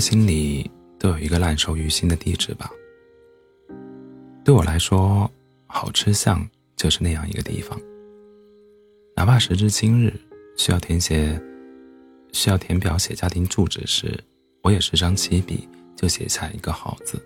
[0.00, 0.68] 心里
[0.98, 2.70] 都有一个烂熟于心的地址吧。
[4.42, 5.30] 对我来说，
[5.66, 7.78] 好吃巷就是那样一个地方。
[9.14, 10.12] 哪怕时至今日，
[10.56, 11.40] 需要填写、
[12.32, 14.18] 需要填表写家庭住址时，
[14.62, 17.22] 我也时常起笔就写下一个“好”字，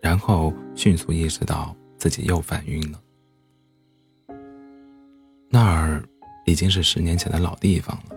[0.00, 3.00] 然后迅速意识到自己又犯晕了。
[5.50, 6.02] 那儿
[6.46, 8.16] 已经是十年前的老地方了，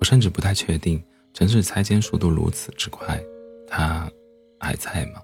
[0.00, 1.02] 我甚至不太确定。
[1.34, 3.20] 城市拆迁速度如此之快，
[3.66, 4.08] 它
[4.60, 5.20] 还在吗？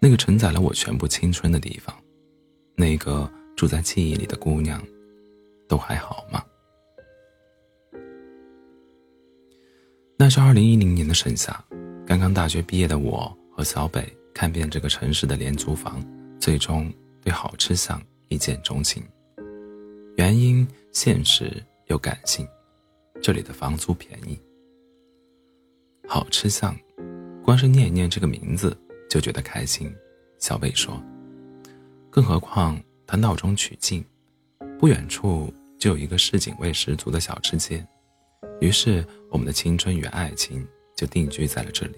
[0.00, 1.94] 那个承载了我全部青春的地方，
[2.76, 4.80] 那个住在记忆里的姑娘，
[5.68, 6.40] 都还好吗？
[10.16, 11.62] 那是二零一零年的盛夏，
[12.06, 16.00] 刚刚大学毕业的我和小北看遍这个城市的廉租房，
[16.38, 19.02] 最终对好吃巷一见钟情。
[20.16, 22.46] 原因现实又感性，
[23.20, 24.38] 这里的房租便宜。
[26.08, 26.74] 好吃相，
[27.42, 28.76] 光是念一念这个名字
[29.10, 29.92] 就觉得开心。
[30.38, 31.02] 小北说
[32.10, 34.04] ：“更何况他闹中取静，
[34.78, 37.84] 不远处就有一个市井味十足的小吃街。”
[38.60, 41.96] 于是，我们的青春与爱情就定居在了这里。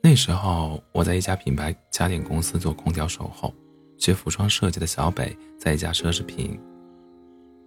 [0.00, 3.52] 那时候，我在一家品牌家电公司做空调售后，
[3.98, 6.58] 学服装设计的小北在一家奢侈品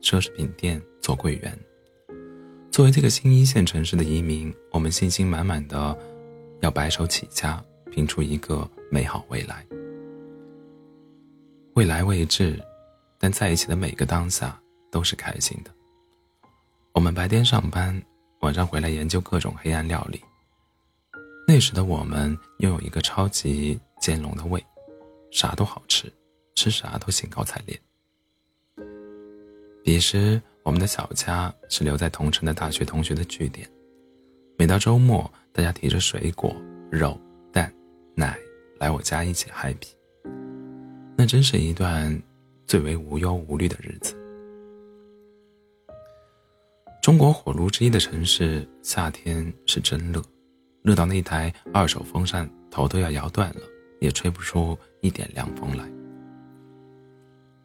[0.01, 1.59] 奢侈品店做柜员。
[2.75, 5.97] 作为这个新一线城市的移民，我们信心满满的
[6.59, 9.65] 要白手起家，拼出一个美好未来。
[11.75, 12.61] 未来未知，
[13.17, 14.59] 但在一起的每个当下
[14.91, 15.71] 都是开心的。
[16.91, 17.97] 我们白天上班，
[18.41, 20.21] 晚上回来研究各种黑暗料理。
[21.47, 24.61] 那时的我们拥有一个超级兼容的胃，
[25.31, 26.11] 啥都好吃，
[26.55, 27.81] 吃啥都兴高采烈。
[29.81, 30.41] 彼时。
[30.65, 33.69] 我们的小家是留在同城的大学同学的据点，
[34.57, 36.55] 每到周末，大家提着水果、
[36.89, 37.15] 肉、
[37.53, 37.71] 蛋、
[38.15, 38.35] 奶
[38.79, 39.89] 来我家一起 happy。
[41.15, 42.19] 那真是一段
[42.65, 44.15] 最为无忧无虑的日子。
[46.99, 50.19] 中国火炉之一的城市，夏天是真热，
[50.81, 53.61] 热到那台二手风扇头都要摇断了，
[54.01, 55.87] 也吹不出一点凉风来。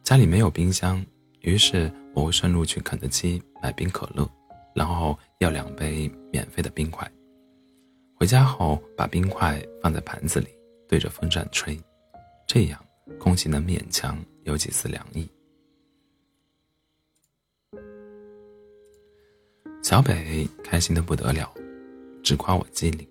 [0.03, 1.03] 家里没有冰箱。
[1.39, 4.29] 于是我会顺路去肯德基买冰可乐，
[4.75, 7.09] 然后要两杯免费的冰块。
[8.15, 10.49] 回家后把冰块放在盘子里，
[10.87, 11.79] 对着风扇吹，
[12.45, 12.83] 这样
[13.19, 15.27] 空气能勉强有几丝凉意。
[19.81, 21.51] 小北开心的不得了，
[22.21, 23.07] 只夸我机灵，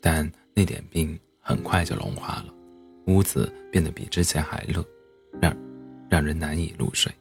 [0.00, 2.52] 但那点冰很快就融化了，
[3.06, 4.84] 屋子变得比之前还热，
[5.40, 5.56] 让
[6.10, 7.12] 让人难以入睡。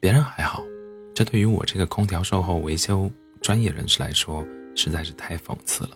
[0.00, 0.64] 别人还好，
[1.14, 3.10] 这对于我这个空调售后维修
[3.42, 4.42] 专业人士来说
[4.74, 5.90] 实在是太讽刺了。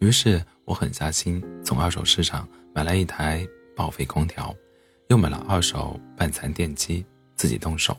[0.00, 3.46] 于是我狠下心，从二手市场买来一台
[3.76, 4.52] 报废空调，
[5.08, 7.06] 又买了二手半残电机，
[7.36, 7.96] 自己动手，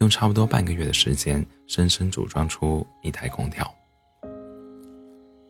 [0.00, 3.74] 用差不多半个月的时间，生生组装出一台空调。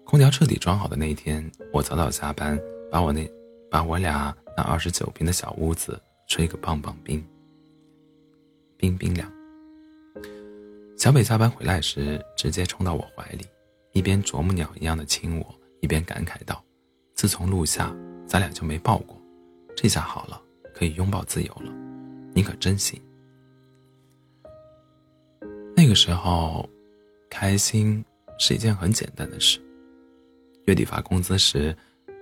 [0.05, 2.57] 空调彻底装好的那一天，我早早下班，
[2.93, 3.29] 把我那
[3.69, 7.25] 把我俩那二十九平的小屋子吹个棒棒冰。
[8.81, 9.31] 冰冰凉。
[10.97, 13.47] 小北下班回来时，直接冲到我怀里，
[13.93, 16.65] 一边啄木鸟一样的亲我，一边感慨道
[17.15, 17.95] ：“自从录下，
[18.27, 19.21] 咱俩就没抱过，
[19.77, 20.41] 这下好了，
[20.75, 21.71] 可以拥抱自由了。
[22.35, 22.99] 你可真行。”
[25.77, 26.67] 那个时候，
[27.29, 28.03] 开心
[28.39, 29.61] 是一件很简单的事。
[30.65, 31.77] 月底发工资时，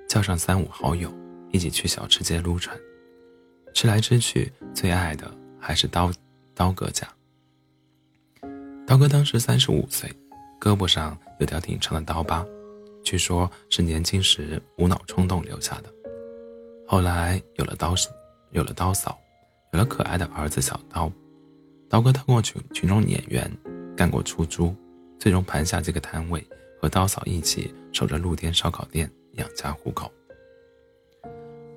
[0.09, 1.13] 叫上三五好友
[1.53, 2.77] 一起去小吃街撸串，
[3.75, 6.11] 吃来吃去，最爱的还是刀。
[6.59, 7.07] 刀哥家，
[8.85, 10.11] 刀哥当时三十五岁，
[10.61, 12.45] 胳膊上有条挺长的刀疤，
[13.05, 15.95] 据说是年轻时无脑冲动留下的。
[16.85, 17.95] 后来有了刀，
[18.51, 19.17] 有了刀嫂，
[19.73, 21.09] 有了可爱的儿子小刀，
[21.89, 23.49] 刀哥当过群群众演员，
[23.97, 24.75] 干过出租，
[25.17, 26.45] 最终盘下这个摊位，
[26.83, 30.11] 和刀嫂一起守着露天烧烤店养家糊口。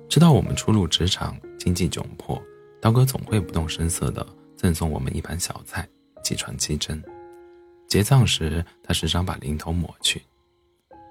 [0.08, 2.42] 知道我们初入职场，经济窘迫，
[2.80, 4.26] 刀哥总会不动声色的。
[4.62, 5.88] 赠送我们一盘小菜，
[6.22, 7.02] 几串鸡胗。
[7.88, 10.22] 结账时，他时常把零头抹去。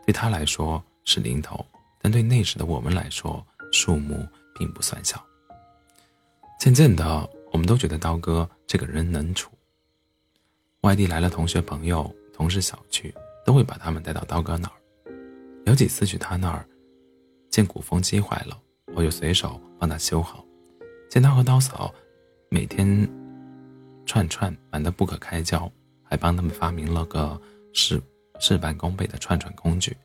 [0.05, 1.63] 对他来说是零头，
[2.01, 4.25] 但对那时的我们来说，数目
[4.55, 5.21] 并不算小。
[6.61, 9.51] 渐渐的，我们都觉得刀哥这个人能处。
[10.83, 13.13] 外地来了同学朋友、同事小聚，
[13.45, 15.11] 都会把他们带到刀哥那儿。
[15.65, 16.65] 有几次去他那儿，
[17.49, 18.57] 见鼓风机坏了，
[18.95, 20.45] 我就随手帮他修好。
[21.09, 21.93] 见他和刀嫂
[22.49, 23.20] 每天。
[24.05, 25.71] 串串忙得不可开交，
[26.03, 27.39] 还帮他们发明了个
[27.73, 28.01] 事
[28.39, 29.95] 事半功倍的串串工具。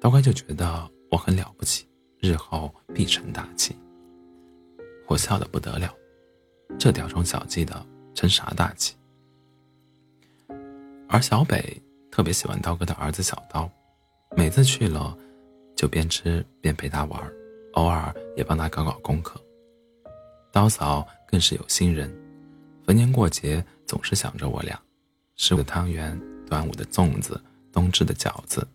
[0.00, 1.86] 刀哥就觉得我很了不起，
[2.20, 3.76] 日后必成大器。
[5.06, 5.92] 我笑得不得了，
[6.78, 7.84] 这雕虫小技的
[8.14, 8.94] 成啥大器？
[11.08, 13.70] 而小北特别喜欢刀哥的儿子小刀，
[14.36, 15.16] 每次去了，
[15.74, 17.32] 就边吃边陪他玩，
[17.72, 19.40] 偶尔也帮他搞搞功课。
[20.52, 22.14] 刀嫂更是有心人，
[22.88, 24.80] 逢年过节总是想着我俩，
[25.36, 27.38] 十五的汤圆，端午的粽子，
[27.70, 28.66] 冬至的饺子。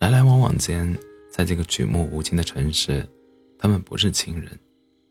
[0.00, 0.92] 来来往往间，
[1.30, 3.08] 在这个举目无亲的城市，
[3.56, 4.50] 他们不是亲人，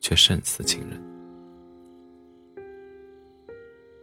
[0.02, 1.02] 却胜似亲人。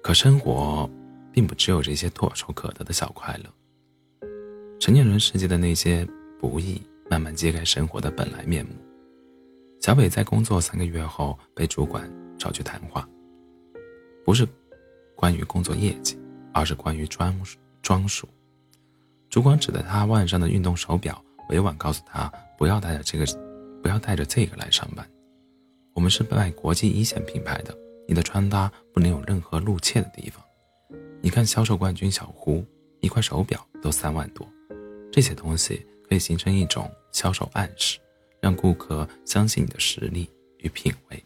[0.02, 0.88] 可生活。
[1.34, 4.28] 并不只有这些唾手可得的小快乐。
[4.78, 6.06] 成年人世界的那些
[6.38, 6.78] 不易，
[7.10, 8.72] 慢慢揭开生活的本来面目。
[9.80, 12.06] 小北在工作三个月后被主管
[12.36, 13.08] 找去谈话，
[14.24, 14.46] 不是
[15.14, 16.18] 关于工作业绩，
[16.52, 17.34] 而是关于装
[17.80, 18.28] 装束。
[19.28, 23.24] 主管指着他腕上的运动手表，委婉告诉他不要带着这个，
[23.82, 25.08] 不要带着这个来上班。
[25.94, 27.76] 我们是卖国际一线品牌的，
[28.06, 30.42] 你的穿搭不能有任何露怯的地方。
[31.20, 32.64] 你看，销售冠军小胡，
[33.00, 34.46] 一块手表都三万多，
[35.10, 37.98] 这些东西可以形成一种销售暗示，
[38.40, 40.28] 让顾客相信你的实力
[40.58, 41.24] 与品味。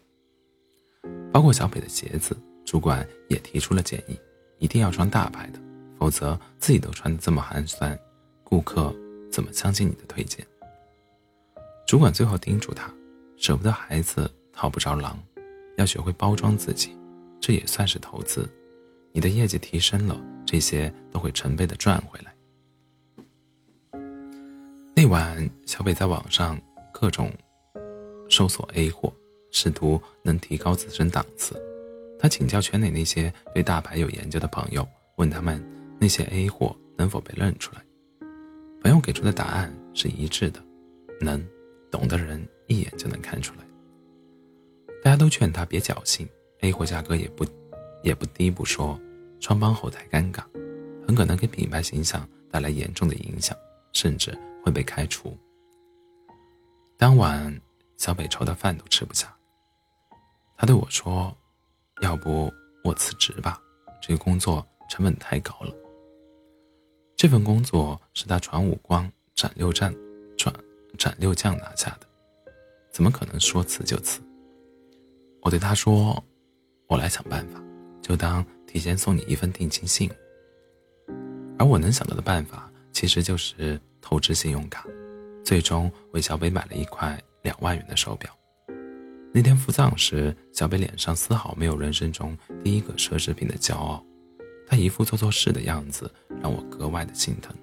[1.33, 4.19] 包括小北的鞋子，主管也提出了建议，
[4.59, 5.61] 一定要穿大牌的，
[5.99, 7.97] 否则自己都穿的这么寒酸，
[8.43, 8.93] 顾客
[9.31, 10.45] 怎么相信你的推荐？
[11.87, 12.93] 主管最后叮嘱他，
[13.37, 15.17] 舍不得孩子套不着狼，
[15.77, 16.95] 要学会包装自己，
[17.41, 18.49] 这也算是投资。
[19.13, 22.35] 你的业绩提升了，这些都会成倍的赚回来。
[24.97, 26.61] 那晚，小北在网上
[26.93, 27.33] 各种
[28.29, 29.13] 搜索 A 货，
[29.53, 31.55] 试图能提高自身档次。
[32.19, 34.87] 他请教圈内那些对大牌有研究的朋友，
[35.17, 35.63] 问他们
[35.99, 37.83] 那些 A 货能否被认出来。
[38.83, 40.63] 朋友给出的答案是一致的：
[41.21, 41.45] 能，
[41.91, 43.67] 懂的人一眼就能看出来。
[45.03, 46.29] 大家都劝他别侥幸
[46.61, 47.45] ，A 货价格也不
[48.03, 48.99] 也不低，不说。
[49.39, 50.43] 穿帮后台尴尬，
[51.07, 53.57] 很可能给品牌形象带来严重的影响，
[53.93, 55.37] 甚至会被开除。
[56.97, 57.61] 当晚，
[57.99, 59.33] 小北愁的饭都吃不下。
[60.57, 61.37] 他对我说
[62.01, 62.53] ：“要不
[62.85, 63.61] 我辞职吧，
[64.01, 65.75] 这个工作成本太高了。”
[67.17, 69.95] 这份工作是他传五光斩六将、
[70.37, 70.55] 转
[70.99, 72.07] 斩六将拿下的，
[72.91, 74.21] 怎么可能说辞就辞？
[75.43, 76.23] 我对他说
[76.89, 77.63] ：“我来想办法，
[78.03, 80.11] 就当……”提前送你一份定情信，
[81.57, 84.85] 而我能想到的办法其实就是透支信用卡，
[85.43, 88.31] 最终为小北买了一块两万元的手表。
[89.37, 92.35] 那天付账时，小北脸上丝毫没有人生中
[92.65, 94.03] 第一个奢侈品的骄傲，
[94.67, 96.11] 他一副做错事的样子，
[96.41, 97.55] 让我格外的心疼。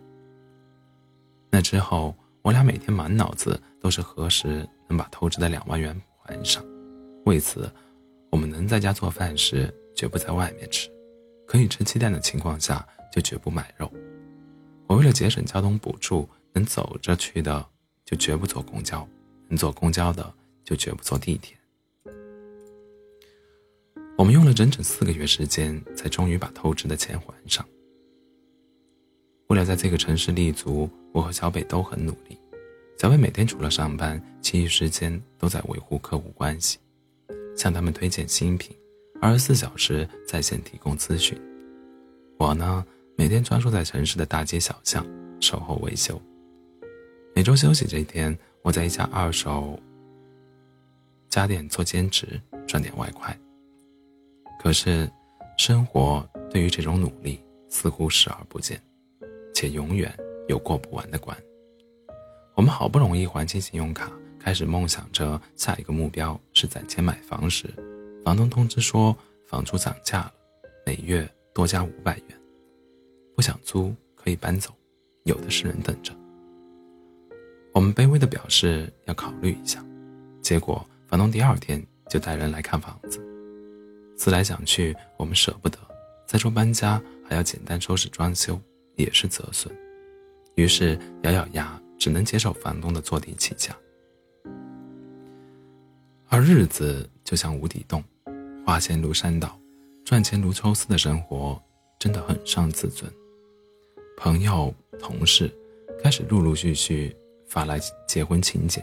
[1.49, 6.63] 那之后，我俩每天满脑子都是何时能把透支的两万元还上。
[7.25, 7.67] 为此，
[8.29, 10.87] 我们能在家做饭时，绝不在外面吃。
[11.47, 13.91] 可以吃鸡蛋的情况下，就绝不买肉。
[14.85, 17.67] 我为了节省交通补助，能走着去的
[18.05, 19.07] 就绝不坐公交，
[19.47, 20.31] 能坐公交的
[20.63, 21.57] 就绝不坐地铁。
[24.15, 27.65] 我们用了整整四个月时间，才终于把透支的钱还上。
[29.47, 32.37] 为了在这个城市立足，我和小北都很努力。
[32.97, 36.77] 小北每天除了上班，其余时间都在维护客户关系，
[37.55, 38.75] 向他们推荐新品。
[39.19, 41.39] 二十四小时在线提供咨询，
[42.37, 42.85] 我呢
[43.17, 45.05] 每天穿梭在城市的大街小巷
[45.39, 46.21] 售后维修。
[47.33, 49.79] 每周休息这一天，我在一家二手
[51.29, 53.37] 家电做兼职赚点外快。
[54.63, 55.11] 可是，
[55.57, 58.81] 生活对于这种努力似乎视而不见，
[59.53, 60.09] 且永远
[60.47, 61.37] 有过不完的关。
[62.55, 67.67] 我们好不容易还清信用卡，开始梦想着下一个目标是攒钱买房时。
[68.23, 69.13] 房东通知说，
[69.45, 70.33] 房租涨价了，
[70.85, 72.39] 每月多加五百元。
[73.35, 74.73] 不想租可以搬走，
[75.23, 76.15] 有的是人等着。
[77.73, 79.85] 我们卑微的表示要考虑一下，
[80.41, 83.19] 结果房东第二天就带人来看房子。
[84.15, 85.77] 思来想去，我们舍不得，
[86.25, 88.59] 再说搬家还要简单收拾装修，
[88.95, 89.73] 也是折损。
[90.55, 93.75] 于是咬咬牙，只能接受房东的坐地起价。
[96.29, 98.03] 而日子就像无底洞。
[98.65, 99.59] 花钱如山倒，
[100.05, 101.61] 赚钱如抽丝的生活
[101.99, 103.11] 真的很伤自尊。
[104.17, 105.51] 朋友、同事
[106.01, 107.15] 开始陆陆续续
[107.45, 107.77] 发来
[108.07, 108.81] 结婚请柬，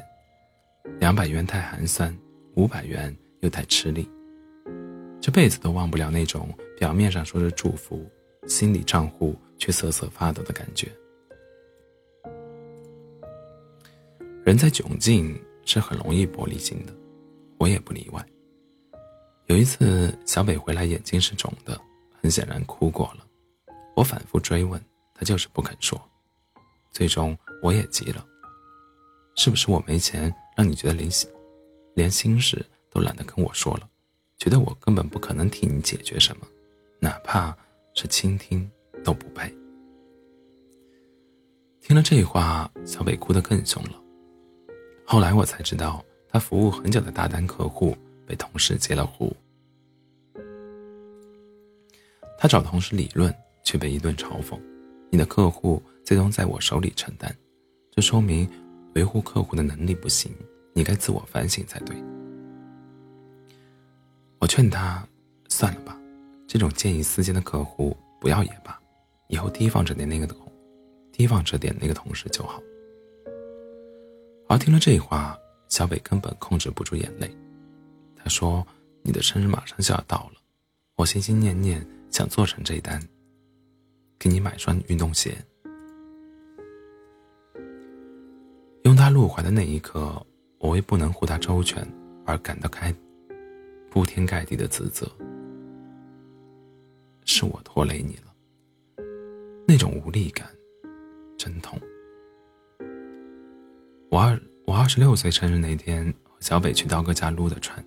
[0.99, 2.15] 两百元太寒酸，
[2.57, 4.09] 五百元又太吃力。
[5.21, 6.49] 这辈子都忘不了那种
[6.79, 8.11] 表面上说着祝福，
[8.49, 10.91] 心里账户却瑟瑟发抖的感觉。
[14.43, 16.95] 人在窘境是很容易玻璃心的，
[17.59, 18.27] 我也不例外。
[19.47, 21.79] 有一次，小北回来，眼睛是肿的，
[22.23, 23.27] 很显然哭过了。
[23.95, 26.01] 我反复追问，他就是不肯说。
[26.91, 28.25] 最终，我也急了
[29.37, 31.29] ：“是不是我没钱，让你觉得连心
[31.95, 33.90] 连心事都懒得跟我说了，
[34.41, 36.47] 觉得我根本不可能替你解决什么，
[36.99, 37.57] 哪怕
[37.95, 38.69] 是倾听
[39.05, 39.49] 都不配？”
[41.81, 43.93] 听了这话，小北哭得更凶了。
[45.07, 47.97] 后来我才知道，他服务很久的大单客户。
[48.27, 49.35] 被同事接了呼，
[52.39, 54.57] 他找同事理论，却被一顿嘲讽
[55.11, 57.37] ：“你的客户最终在我手里承担，
[57.91, 58.49] 这说明
[58.95, 60.33] 维护客户的能力不行，
[60.73, 61.97] 你该自我反省才对。”
[64.41, 65.07] 我劝他
[65.49, 65.95] 算了吧，
[66.47, 68.81] 这种见异思迁的客户不要也罢，
[69.29, 70.51] 以后提防着点那个同，
[71.13, 72.59] 提防着点那个同事就好。
[74.49, 77.31] 而听了这话，小北根本控制不住眼泪。
[78.17, 78.67] 他说
[79.05, 80.41] ：“你的生日马上就要到了，
[80.97, 82.99] 我心心念念想做成这一单，
[84.19, 85.37] 给你买双运动鞋。”
[88.85, 90.27] 拥他入怀的那一刻，
[90.59, 91.87] 我为不能护他周全
[92.25, 92.91] 而感到开
[93.91, 95.07] 铺天盖地的自责。
[97.27, 99.05] 是我拖累你了，
[99.67, 100.49] 那种无力感，
[101.37, 101.79] 真痛。
[104.11, 107.85] 我二我二十六岁生日那天，和小北去刀哥家撸的串。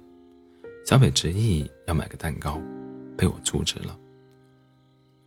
[0.86, 2.62] 小北执意要买个蛋糕，
[3.17, 3.98] 被我阻止了。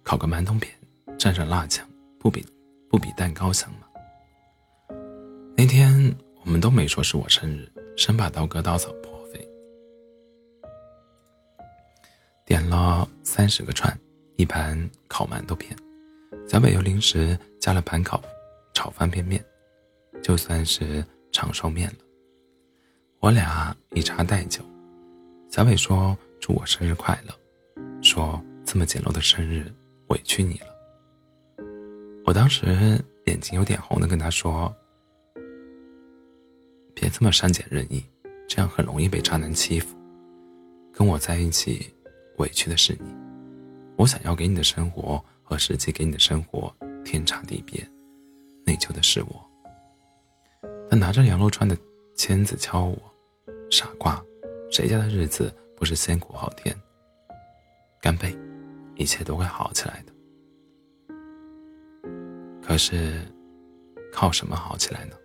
[0.03, 0.73] 烤个馒头片，
[1.19, 1.87] 蘸上辣酱，
[2.19, 2.45] 不比
[2.89, 3.87] 不比蛋糕香吗？
[5.57, 6.15] 那天
[6.45, 8.91] 我们都没说是我生日，生怕刀哥刀嫂
[12.47, 13.93] 点了三十个串，
[14.37, 15.77] 一盘烤馒头片，
[16.49, 18.23] 小北又临时加了盘烤
[18.73, 19.45] 炒方便面，
[20.23, 21.97] 就算是长寿面了。
[23.19, 24.63] 我俩以茶代酒。
[25.51, 27.35] 小北说：“祝我生日快乐。”
[28.01, 29.65] 说：“这么简陋的生日，
[30.11, 30.67] 委屈你了。”
[32.25, 32.65] 我当时
[33.25, 34.73] 眼睛有点红的跟他说
[36.95, 38.05] ：“别这么善解人意，
[38.47, 39.97] 这样很容易被渣男欺负。
[40.93, 41.93] 跟我在一起，
[42.39, 43.15] 委屈的是你。
[43.97, 46.75] 我想要给你的生活和实际给你的生活
[47.05, 47.81] 天差地别，
[48.65, 49.51] 内疚的是我。”
[50.91, 51.77] 他拿着羊肉串的
[52.15, 52.99] 签子敲我
[53.71, 54.23] ：“傻瓜。”
[54.71, 56.77] 谁家的日子不是先苦后甜？
[58.01, 58.37] 干杯，
[58.97, 60.13] 一切都会好起来的。
[62.61, 63.21] 可是，
[64.13, 65.17] 靠什么好起来呢？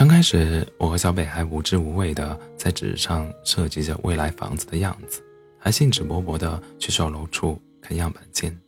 [0.00, 5.22] 刚开始，我和小北还无知无畏的在纸上设计着未来房子的样子，
[5.58, 8.58] 还兴致勃勃的去售楼处看样板间。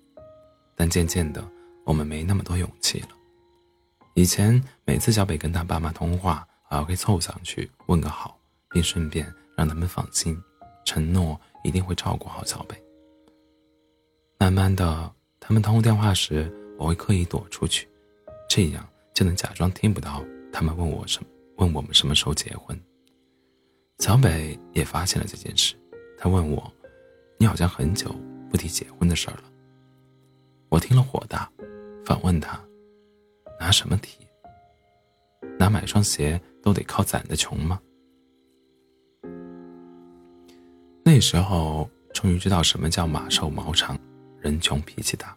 [0.76, 1.42] 但渐渐的，
[1.86, 3.08] 我们没那么多勇气了。
[4.12, 8.38] 以前每次小北跟他爸妈通话，还会凑上去问个好。
[8.68, 10.38] 并顺便让他们放心，
[10.84, 12.76] 承诺一定会照顾好小北。
[14.38, 15.10] 慢慢的，
[15.40, 17.88] 他们通电话时，我会刻意躲出去，
[18.50, 21.22] 这样就能假装听不到他们问我什
[21.56, 22.78] 问我们什么时候结婚。
[23.98, 25.74] 小北也发现了这件事，
[26.18, 26.70] 他问我
[27.38, 28.14] ：“你好像很久
[28.50, 29.44] 不提结婚的事儿了。”
[30.68, 31.50] 我听了火大，
[32.04, 32.60] 反问他
[33.60, 34.26] ：“拿什么提？
[35.58, 37.80] 拿买双鞋都得靠攒的穷吗？”
[41.04, 43.98] 那时候终于知道什么叫马瘦毛长，
[44.40, 45.36] 人穷脾气大，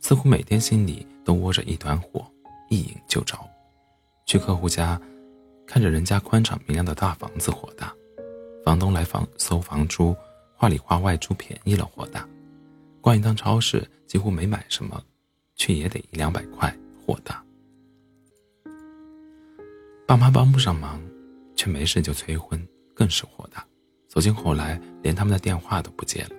[0.00, 2.24] 似乎每天心里都窝着一团火，
[2.68, 3.38] 一引就着。
[4.30, 4.96] 去客户家，
[5.66, 7.88] 看着人家宽敞明亮的大房子，火大；
[8.64, 10.14] 房东来房搜房租，
[10.54, 12.20] 话里话外租便宜了，火大；
[13.00, 15.02] 逛一趟超市，几乎没买什么，
[15.56, 16.72] 却也得一两百块，
[17.04, 17.44] 火大。
[20.06, 21.02] 爸妈帮不上忙，
[21.56, 23.66] 却没事就催婚，更是火大。
[24.06, 26.30] 走进后来，连他们的电话都不接了，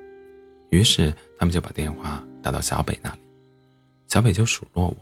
[0.70, 3.20] 于是他们就把电话打到小北那里，
[4.08, 4.96] 小北就数落我：“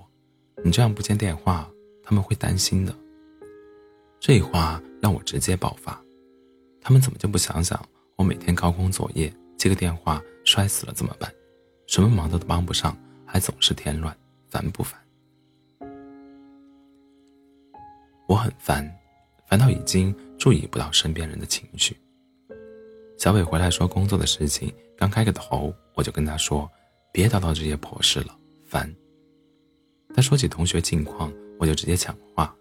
[0.66, 1.70] 你这样不接电话，
[2.10, 2.96] 他们会担心的。”
[4.20, 6.04] 这话让我直接爆发，
[6.82, 7.80] 他们怎么就不想想，
[8.16, 11.32] 我每天高空作业，接个电话摔死了怎么办？
[11.86, 12.98] 什么忙都帮不上，
[13.28, 14.16] 还总是添乱，
[14.50, 15.00] 烦不烦？
[18.28, 18.92] 我很烦，
[19.48, 21.96] 烦到已经注意不到身边人的情绪。
[23.20, 26.68] 小伟回来说工作的事情，刚开个头，我就跟他说
[27.14, 28.36] ：“别叨叨这些破事了，
[28.66, 28.92] 烦。”
[30.14, 32.56] 他说起同学近况，我就直接抢话：“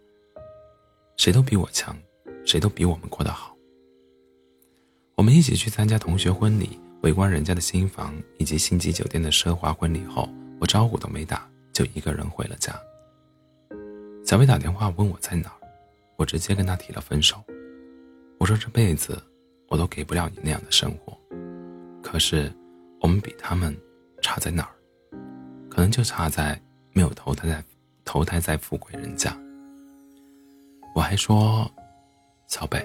[1.17, 1.97] 谁都比我强，
[2.45, 3.57] 谁都比我们过得好。”
[5.17, 10.29] 我们一起去参加同学婚礼，围观人家的新房以及星级酒店的奢华婚礼后，
[10.61, 12.75] 我招呼都没打，就一个人回了家。
[14.25, 15.57] 小薇打电话问我在哪儿，
[16.17, 17.43] 我直接跟他提了分手。
[18.39, 19.21] 我说这辈子
[19.69, 21.19] 我都给不了你那样的生活，
[22.03, 22.53] 可是
[23.01, 23.77] 我们比他们
[24.21, 24.75] 差在哪儿？
[25.69, 26.61] 可能就差在
[26.93, 27.65] 没有投胎在
[28.09, 29.37] 投胎在富贵人家。
[30.95, 31.71] 我还说，
[32.47, 32.83] 小北，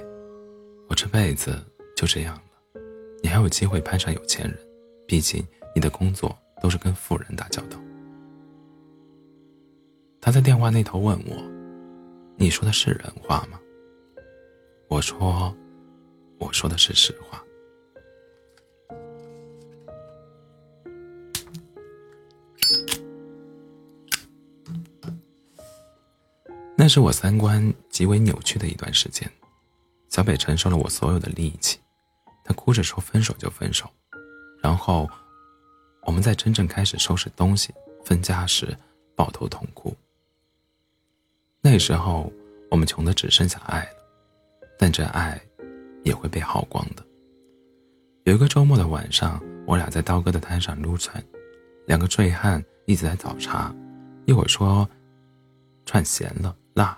[0.89, 1.57] 我这辈子
[1.95, 2.81] 就这样了，
[3.23, 4.59] 你还有机会攀上有钱人，
[5.07, 5.41] 毕竟
[5.73, 7.79] 你的工作都是跟富人打交道。
[10.19, 11.37] 他在电话那头问我
[12.35, 13.57] ：“你说的是人话吗？”
[14.89, 15.55] 我说
[16.37, 17.41] ：“我说的是实话。”
[26.83, 29.25] 那是我三观极为扭曲的一段时间。
[30.09, 31.79] 小北承受了我所有的力气，
[32.43, 33.89] 他哭着说：“分手就分手。”
[34.61, 35.09] 然后，
[36.01, 37.73] 我们在真正开始收拾东西、
[38.03, 38.77] 分家时，
[39.15, 39.95] 抱头痛哭。
[41.61, 42.29] 那时候，
[42.69, 45.41] 我们穷的只剩下爱了，但这爱
[46.03, 47.05] 也会被耗光的。
[48.25, 51.23] 有一个周末的晚上，我俩在刀哥的摊上撸串，
[51.85, 53.73] 两个醉汉一直在找茬，
[54.25, 54.85] 一会儿说
[55.85, 56.97] 串咸了、辣，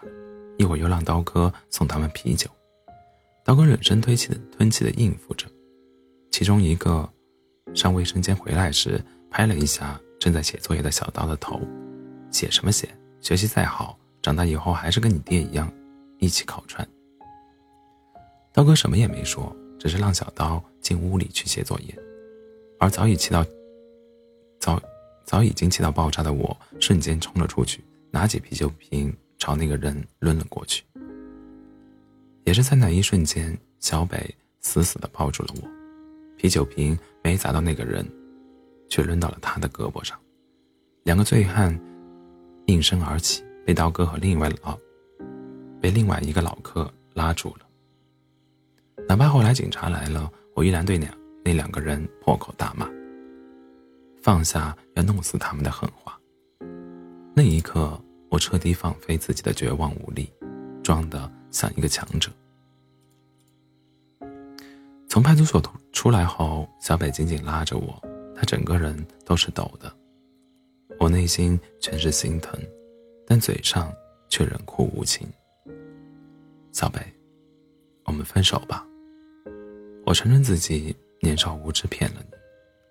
[0.58, 2.50] 一会儿又让刀哥送他们啤酒。
[3.44, 5.48] 刀哥忍声吞气的吞气的应付着。
[6.32, 7.08] 其中一个
[7.74, 11.60] 上卫生间回来时，拍了一下正在写作业的小刀的头
[12.32, 12.89] ：“写什么写？
[13.22, 15.72] 学习再好。”长大以后还是跟你爹一样，
[16.17, 16.88] 一起烤串。
[18.51, 21.96] 刀哥什么也没说，只是让小刀进屋里去写作业。
[22.79, 23.46] 而早已气到
[24.60, 24.82] 早
[25.24, 30.83] 早已经气到爆炸的我，瞬间冲了出去，拿起啤酒瓶朝那个人抡了过去。
[32.45, 35.69] 也是在那一瞬间，小北死死地抱住了我，
[36.36, 38.03] 啤酒瓶没砸到那个人，
[38.89, 40.19] 却抡到了他的胳膊上。
[41.03, 41.79] 两个醉汉
[42.65, 43.43] 应声而起。
[43.63, 44.77] 被刀哥和另外老，
[45.81, 47.65] 被另外一个老客拉住了。
[49.08, 51.08] 哪怕后来警察来了，我依然对那
[51.43, 52.88] 那两个人破口大骂，
[54.21, 56.15] 放下要弄死他们的狠话。
[57.36, 57.99] 那一刻，
[58.36, 60.30] 我彻底放飞自己的绝望无力，
[60.84, 62.30] 装的像一个强者。
[65.08, 67.98] 从派出所出来后，小北紧紧拉着我，
[68.36, 68.93] 他整个人
[69.24, 69.89] 都是抖的，
[71.00, 72.60] 我内心全是心疼。
[73.26, 73.89] 但嘴上
[74.28, 75.26] 却冷酷无情。
[76.74, 77.00] 小北，
[78.04, 78.86] 我们分手吧。
[80.06, 82.36] 我承认自己年少无知骗了你，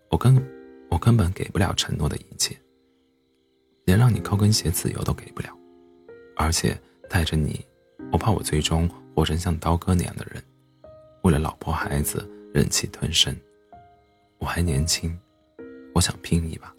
[0.09, 0.43] 我根
[0.91, 2.57] 我根本给不了承诺的一切，
[3.85, 5.49] 连让你高跟鞋自由都给不了。
[6.37, 7.65] 而且带着你，
[8.13, 10.43] 我怕我最终活成像刀哥那样的人，
[11.23, 13.35] 为了老婆孩子忍气吞声。
[14.39, 15.17] 我还年轻，
[15.95, 16.75] 我想拼一把。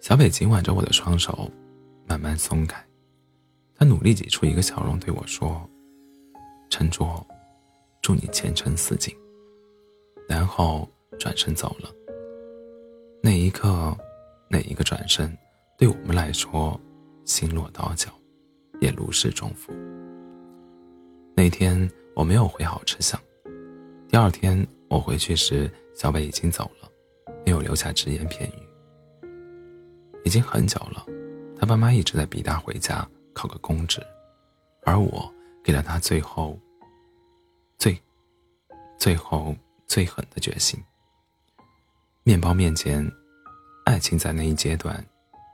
[0.00, 1.50] 小北紧挽着我的双手，
[2.06, 2.82] 慢慢松开。
[3.74, 5.68] 他努力挤出一个笑容，对我说
[6.70, 7.24] ：“陈卓，
[8.00, 9.14] 祝你前程似锦。”
[10.28, 11.90] 然后转身走了。
[13.22, 13.96] 那一刻，
[14.48, 15.36] 那一个转身，
[15.76, 16.80] 对我们来说，
[17.24, 18.10] 心落刀绞，
[18.80, 19.72] 也如释重负。
[21.34, 23.20] 那天我没有回好吃巷。
[24.08, 26.88] 第二天我回去时，小北已经走了，
[27.44, 29.28] 没有留下只言片语。
[30.24, 31.04] 已经很久了，
[31.58, 34.00] 他爸妈一直在逼他回家考个公职，
[34.84, 35.32] 而我
[35.64, 36.58] 给了他最后、
[37.78, 38.00] 最、
[38.98, 39.54] 最后
[39.86, 40.80] 最狠的决心。
[42.28, 43.08] 面包面前，
[43.84, 45.06] 爱情在那一阶段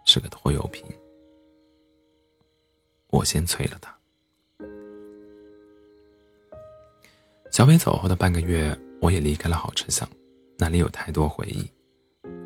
[0.06, 0.82] 是个拖油瓶。
[3.08, 3.94] 我先催了他。
[7.50, 10.08] 小北走后的半个月，我也离开了好吃巷，
[10.56, 11.70] 那里有太多回忆，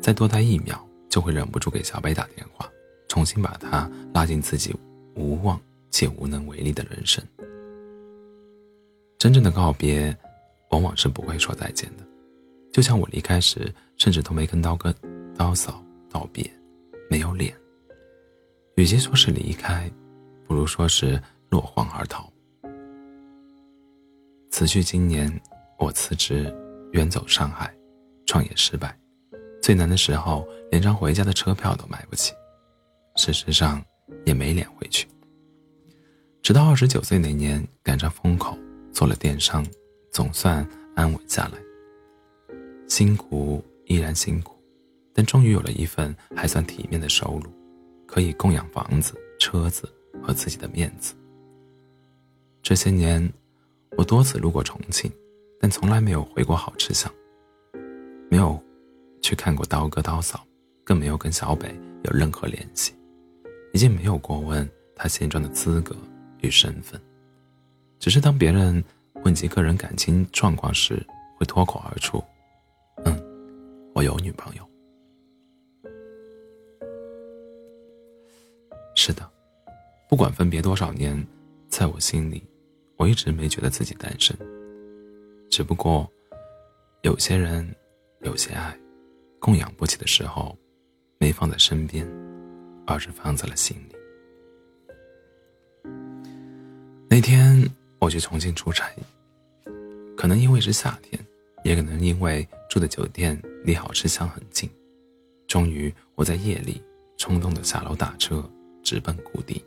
[0.01, 0.85] 再多待一秒。
[1.07, 2.69] 就会忍不住给小北打电话，
[3.07, 4.75] 重新把他拉进自己
[5.15, 5.57] 无望
[5.89, 7.23] 且无能为力的人生。
[9.17, 10.15] 真正的告别，
[10.71, 12.05] 往往是不会说再见的。
[12.71, 14.93] 就像我离开时，甚至都没跟刀哥、
[15.35, 16.49] 刀嫂道别，
[17.09, 17.55] 没有脸。
[18.75, 19.89] 与其说是离开，
[20.45, 22.31] 不如说是落荒而逃。
[24.51, 25.31] 辞去今年，
[25.79, 26.53] 我辞职，
[26.91, 27.75] 远走上海，
[28.25, 28.95] 创业失败。
[29.61, 32.33] 最难的时候，连张回家的车票都买不起，
[33.15, 33.83] 事实上
[34.25, 35.07] 也没脸回去。
[36.43, 38.57] 直到二十九岁那年赶上风口，
[38.91, 39.65] 做了电商，
[40.11, 41.66] 总算安稳下来。
[42.87, 44.55] 辛苦依然辛苦，
[45.13, 47.51] 但终于有了一份还算体面的收入，
[48.05, 49.87] 可以供养房子、车子
[50.23, 51.13] 和自己的面子。
[52.63, 53.31] 这些年，
[53.97, 55.11] 我多次路过重庆，
[55.59, 57.11] 但从来没有回过好吃巷，
[58.29, 58.61] 没有
[59.21, 60.45] 去看过刀哥刀嫂，
[60.83, 61.73] 更没有跟小北
[62.03, 62.93] 有任何联系，
[63.73, 65.95] 已经没有过问他现状的资格
[66.41, 66.99] 与身份，
[67.99, 68.83] 只是当别人
[69.23, 71.05] 问及个人感情状况时，
[71.37, 72.23] 会脱口而出：“，
[73.97, 74.61] 我有女朋友。”
[78.95, 79.27] 是的，
[80.07, 81.25] 不管分别多少年，
[81.67, 82.43] 在我心里。
[82.97, 84.37] 我一直没觉得自己单身，
[85.49, 86.07] 只不过，
[87.01, 87.67] 有些人，
[88.21, 88.77] 有些爱，
[89.39, 90.55] 供养不起的时候，
[91.19, 92.07] 没放在身边，
[92.85, 93.95] 而是放在了心里。
[97.09, 97.67] 那天
[97.99, 98.91] 我去重庆出差，
[100.15, 101.23] 可能因为是夏天，
[101.67, 104.69] 也可能因为住的酒店离好吃巷很近，
[105.49, 106.81] 终于我在夜里
[107.17, 108.41] 冲动的下楼打车，
[108.81, 109.61] 直奔故地。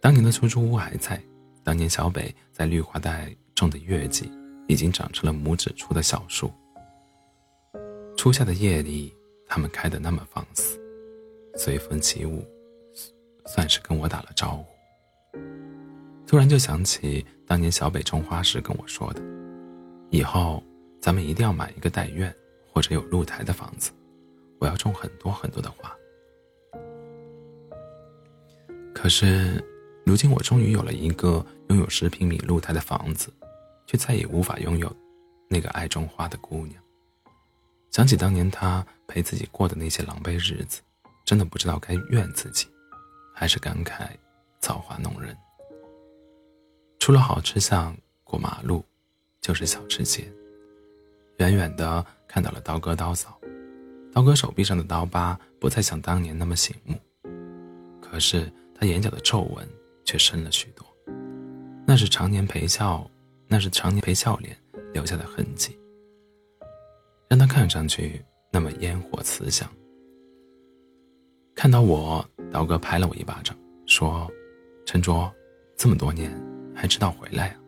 [0.00, 1.20] 当年的出租屋还在。
[1.64, 4.30] 当年小北在绿化带种的月季，
[4.68, 6.50] 已经长成了拇指粗的小树。
[8.16, 9.12] 初夏的夜里，
[9.48, 10.80] 它们开得那么放肆，
[11.56, 12.44] 随风起舞，
[13.46, 14.64] 算是跟我打了招呼。
[16.28, 19.20] 突然就想起当年小北种花时跟我说的
[20.10, 20.62] ：“以后
[21.00, 22.34] 咱们一定要买一个带院
[22.72, 23.90] 或者有露台的房子，
[24.58, 25.90] 我要种很多很多的花。”
[28.94, 29.64] 可是。
[30.06, 33.32] 如今我终于有了一个拥有十平米露台的房子，
[33.86, 34.92] 却再也无法拥有
[35.48, 36.82] 那个爱种花的姑娘。
[37.92, 40.80] 想起当年她陪自己过的那些狼狈日子，
[41.24, 42.66] 真的不知道该怨自己，
[43.32, 44.08] 还是感慨
[44.58, 45.36] 造化弄人。
[46.98, 48.84] 出了好吃巷，过马路
[49.40, 50.24] 就是小吃街。
[51.38, 53.40] 远远的看到了刀哥刀嫂，
[54.12, 56.94] 刀哥手臂上的刀疤不再像当年那么醒目，
[58.00, 59.68] 可是他眼角的皱纹。
[60.02, 60.84] 却深了许多，
[61.86, 63.08] 那是常年陪笑，
[63.46, 64.56] 那是常年陪笑脸
[64.92, 65.78] 留下的痕迹，
[67.28, 69.70] 让他看上去那么烟火慈祥。
[71.54, 74.28] 看到我，刀哥拍了我一巴掌，说
[74.84, 75.32] ：“陈卓，
[75.76, 76.32] 这么多年
[76.74, 77.59] 还知道回来啊？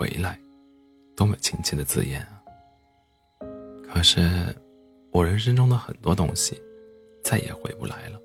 [0.00, 0.40] 回来，
[1.14, 2.42] 多么亲切的字眼啊！
[3.86, 4.56] 可是，
[5.10, 6.58] 我人生中的很多东西，
[7.22, 8.18] 再也回不来了。”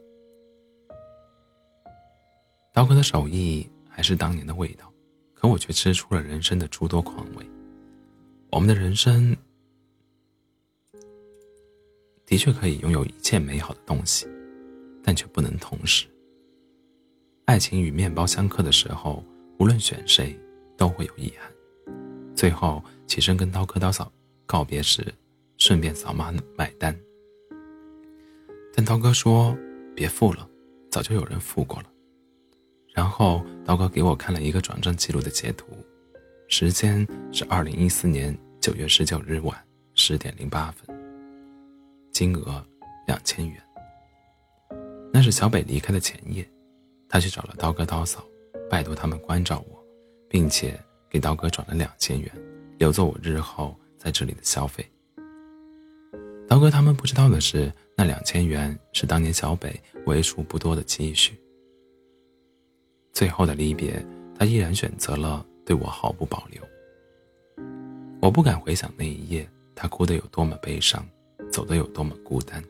[2.71, 4.89] 刀哥的手艺还是当年的味道，
[5.33, 7.45] 可我却吃出了人生的诸多况味。
[8.51, 9.35] 我们的人生
[12.25, 14.25] 的确可以拥有一切美好的东西，
[15.03, 16.07] 但却不能同时。
[17.43, 19.21] 爱情与面包相克的时候，
[19.59, 20.39] 无论选谁，
[20.77, 21.51] 都会有遗憾。
[22.35, 24.11] 最后起身跟刀哥刀嫂
[24.45, 25.13] 告别时，
[25.57, 26.95] 顺便扫码买单，
[28.75, 29.57] 但刀哥说
[29.95, 30.47] ：“别付了，
[30.91, 31.89] 早就有人付过了。”
[32.93, 35.65] 然后刀哥给我看了一个转账记录的截图，
[36.47, 39.57] 时间是二零一四年九月十九日晚
[39.93, 40.95] 十点零八分，
[42.11, 42.63] 金额
[43.07, 43.61] 两千元。
[45.11, 46.45] 那是小北离开的前夜，
[47.07, 48.25] 他去找了刀哥刀嫂，
[48.69, 49.81] 拜托他们关照我，
[50.29, 50.77] 并且
[51.15, 52.29] 给刀哥转了两千元，
[52.77, 54.85] 留作我日后在这里的消费。
[56.45, 61.39] 刀哥他们不知道的是，那两千元是当年小北为数不多的积蓄。
[63.13, 64.05] 最后的离别，
[64.37, 66.61] 他依然选择了对我毫不保留。
[68.21, 71.07] 我不敢回想那一夜，他哭得有多么悲伤，
[71.49, 72.61] 走得有多么孤单。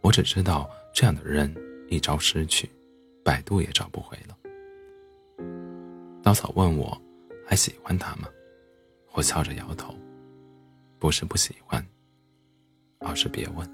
[0.00, 1.54] 我只知道，这样的人
[1.88, 2.68] 一朝失去，
[3.24, 4.36] 百度也找不回了。
[6.20, 7.00] 刀草问我，
[7.46, 8.28] 还喜欢他吗？
[9.12, 9.94] 我笑着摇头，
[10.98, 11.84] 不是不喜欢，
[13.00, 13.68] 而是别问。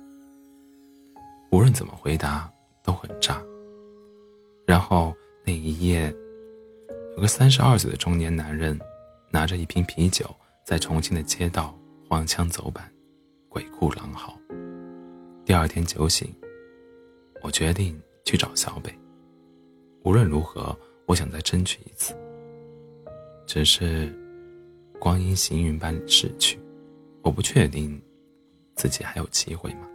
[1.50, 2.52] 无论怎么回答，
[2.83, 3.42] 都很渣。
[4.66, 5.14] 然后。
[5.42, 6.14] 那一夜，
[7.16, 8.78] 有个三十二岁的中年男人，
[9.30, 10.26] 拿着一瓶啤酒，
[10.66, 11.74] 在重庆的街道
[12.06, 12.92] 荒腔走板，
[13.48, 14.38] 鬼哭狼嚎。
[15.46, 16.33] 第二天酒醒，
[17.42, 18.94] 我决定去找小北。
[20.04, 22.14] 无论如何，我想再争取一次。
[23.52, 24.16] 只是，
[25.00, 26.56] 光阴行云般逝去，
[27.20, 28.00] 我不确定
[28.76, 29.89] 自己还有机会吗？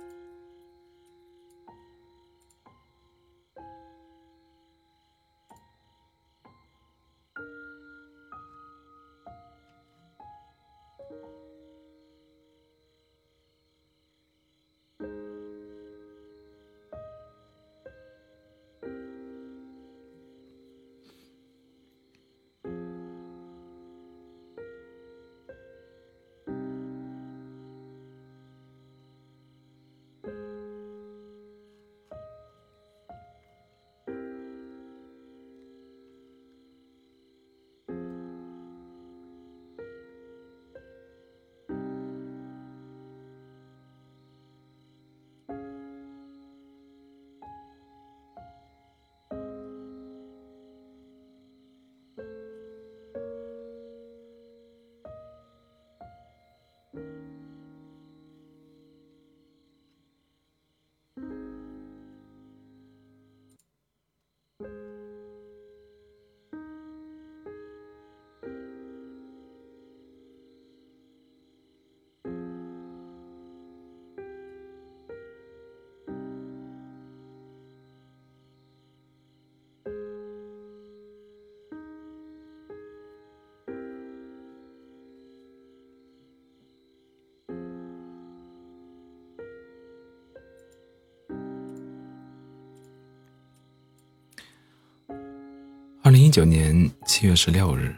[96.25, 97.95] 一九年七月十六日，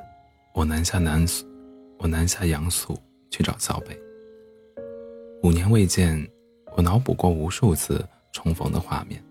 [0.53, 1.47] 我南下南苏，
[1.97, 2.93] 我南下阳苏
[3.31, 3.97] 去找小北。
[5.43, 6.29] 五年未见，
[6.75, 9.23] 我脑补过无数次重逢的画面。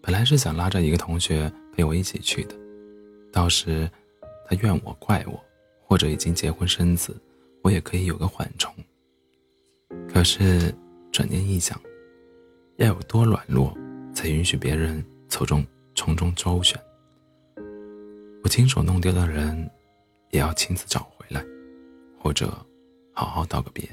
[0.00, 2.54] 本来是想拉着一个同学陪我一起去的，
[3.32, 3.90] 到时
[4.46, 5.44] 他怨我怪我，
[5.84, 7.20] 或者已经结婚生子，
[7.60, 8.72] 我也可以有个缓冲。
[10.08, 10.72] 可是
[11.10, 11.76] 转念一想，
[12.76, 13.76] 要有多软弱，
[14.14, 16.80] 才允许别人从中从中周旋？
[18.42, 19.70] 我亲手弄丢的人，
[20.30, 21.44] 也要亲自找回来，
[22.18, 22.48] 或者
[23.12, 23.88] 好好道个别。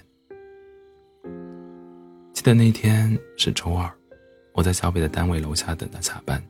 [2.34, 3.90] 记得那天是周二。
[4.54, 6.44] 我在小北的单位楼下等他下班。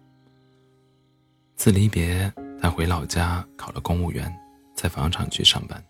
[1.56, 4.34] 自离别，他回老家考了公务员，
[4.74, 5.84] 在房产局上班。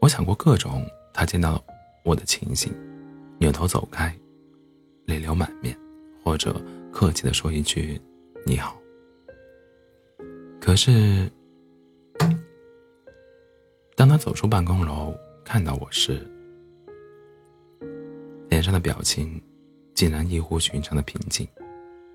[0.00, 1.62] 我想过各种他见到
[2.04, 2.74] 我的情形，
[3.38, 4.14] 扭头走开，
[5.06, 5.78] 泪流满面，
[6.22, 6.54] 或者
[6.92, 8.00] 客气的说一句
[8.46, 8.78] “你好”。
[10.60, 11.30] 可是，
[13.96, 16.24] 当他走出办公楼，看到我时，
[18.48, 19.42] 脸上的表情
[19.94, 21.46] 竟然异乎寻常的平静，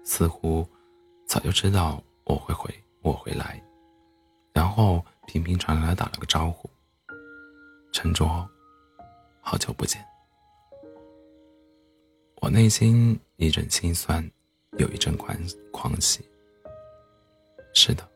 [0.04, 0.66] 似乎
[1.26, 3.62] 早就知道我会回我会来，
[4.54, 6.70] 然后平平常常的打了个招呼
[7.92, 8.48] ：“陈卓，
[9.42, 10.02] 好久不见。”
[12.48, 14.26] 我内心一阵心酸，
[14.78, 15.38] 有一阵狂
[15.70, 16.22] 狂喜。
[17.74, 18.10] 是的，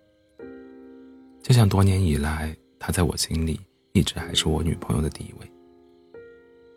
[1.44, 3.60] 就像多年以来，她在我心里
[3.92, 5.52] 一直还是我女朋友的地位。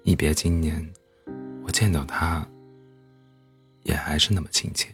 [0.02, 0.84] 一别经年。
[1.64, 2.44] 我见到他，
[3.84, 4.92] 也还是那么亲切。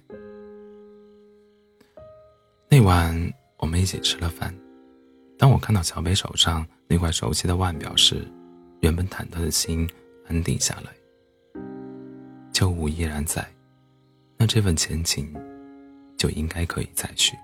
[2.68, 4.54] 那晚我们一起吃了饭，
[5.38, 8.22] 当我看到小北手上那块熟悉的腕表时，
[8.80, 9.88] 原本忐忑的心
[10.28, 10.99] 安定下来。
[12.60, 13.42] 旧物依然在，
[14.36, 15.34] 那这份前情
[16.18, 17.34] 就应该可以再续。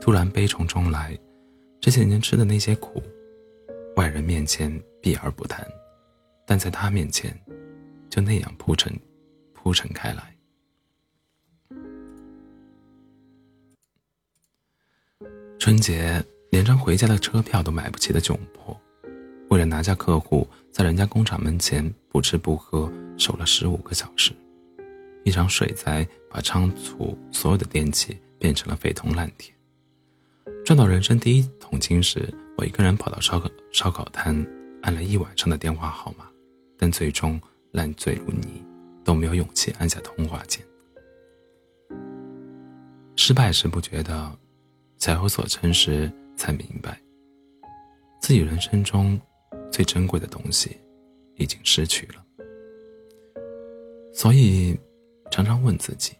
[0.00, 1.14] 突然悲从中来，
[1.78, 3.02] 这些年吃的那些苦，
[3.96, 5.62] 外人面前避而不谈。
[6.46, 7.38] 但在他面前，
[8.08, 8.90] 就那样铺陈，
[9.52, 10.34] 铺陈开来。
[15.58, 18.74] 春节连张回家的车票都买不起的窘迫，
[19.50, 24.32] 为了拿下客户，在人家工厂门前不吃不喝守了十五个小时。
[25.24, 29.52] 一场水灾把仓储所有的电器变成了废铜烂铁。
[30.64, 34.46] 赚到人生第一桶金时，我一个人跑到烧烤烧烤摊，
[34.82, 36.26] 按了一晚上的电话号码。
[36.78, 37.40] 但最终
[37.72, 38.64] 烂醉如泥，
[39.04, 40.64] 都没有勇气按下通话键。
[43.16, 44.32] 失败时不觉得，
[44.96, 47.00] 才有所成时才明白，
[48.22, 49.20] 自己人生中
[49.72, 50.78] 最珍贵的东西
[51.38, 52.24] 已经失去了。
[54.12, 54.78] 所以，
[55.30, 56.12] 常常问自己：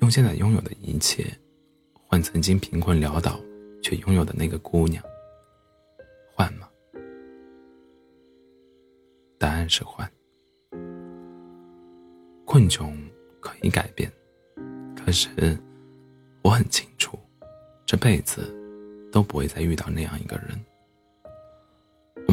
[0.00, 1.26] 用现在拥有的一切，
[2.06, 3.40] 换曾经贫困潦倒
[3.82, 5.02] 却拥有的那个姑娘，
[6.34, 6.68] 换吗？
[9.38, 10.08] 答案是换。
[12.44, 12.94] 困窘
[13.40, 14.10] 可以改变，
[14.94, 15.58] 可是
[16.42, 17.18] 我很清楚，
[17.84, 18.54] 这辈子
[19.10, 20.58] 都不会再遇到那样一个人。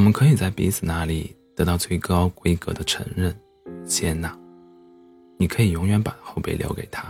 [0.04, 3.34] 我们可以在彼此那里得到最高规格的承认、
[3.86, 4.38] 接纳。
[5.38, 7.06] 你可以永远把后背留给他。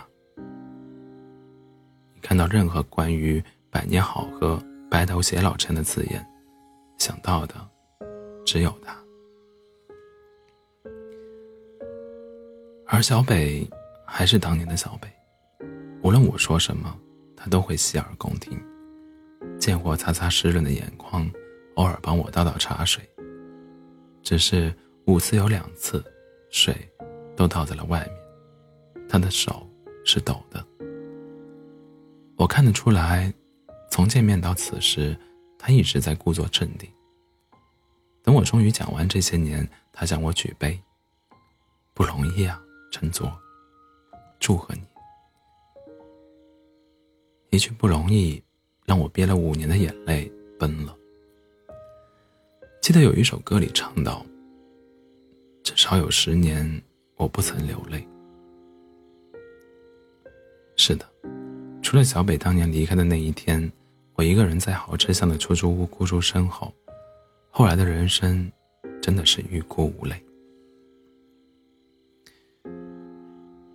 [2.13, 6.23] 你看到任何关于“百年好合”“白头偕老”这样的字眼，
[6.99, 7.55] 想到的
[8.45, 8.95] 只有他。
[12.85, 13.67] 而小北
[14.05, 15.07] 还是当年的小北，
[16.03, 16.95] 无论我说什么，
[17.35, 18.55] 他都会洗耳恭听，
[19.59, 21.27] 见我擦擦湿润的眼眶，
[21.75, 23.03] 偶尔帮我倒倒茶水。
[24.21, 24.73] 只是
[25.05, 26.03] 五次有两次，
[26.49, 26.73] 水
[27.35, 29.69] 都倒在了外面，他的手
[30.05, 30.65] 是抖的。
[32.35, 33.33] 我看得出来，
[33.91, 35.17] 从见面到此时，
[35.59, 36.89] 他一直在故作镇定。
[38.23, 40.79] 等我终于讲完这些年，他向我举杯，
[41.93, 42.61] 不容易啊。
[42.91, 43.31] 陈卓，
[44.39, 44.81] 祝贺你！
[47.49, 48.41] 一句不容易，
[48.85, 50.95] 让我憋了五年的眼泪奔了。
[52.83, 54.25] 记得有一首歌里唱到
[55.63, 56.83] ：“至少有十年，
[57.15, 58.05] 我不曾流泪。”
[60.75, 61.09] 是的，
[61.81, 63.71] 除了小北当年离开的那一天，
[64.15, 66.73] 我一个人在豪车巷的出租屋孤注身后，
[67.49, 68.51] 后来的人生，
[69.01, 70.21] 真的是欲哭无泪。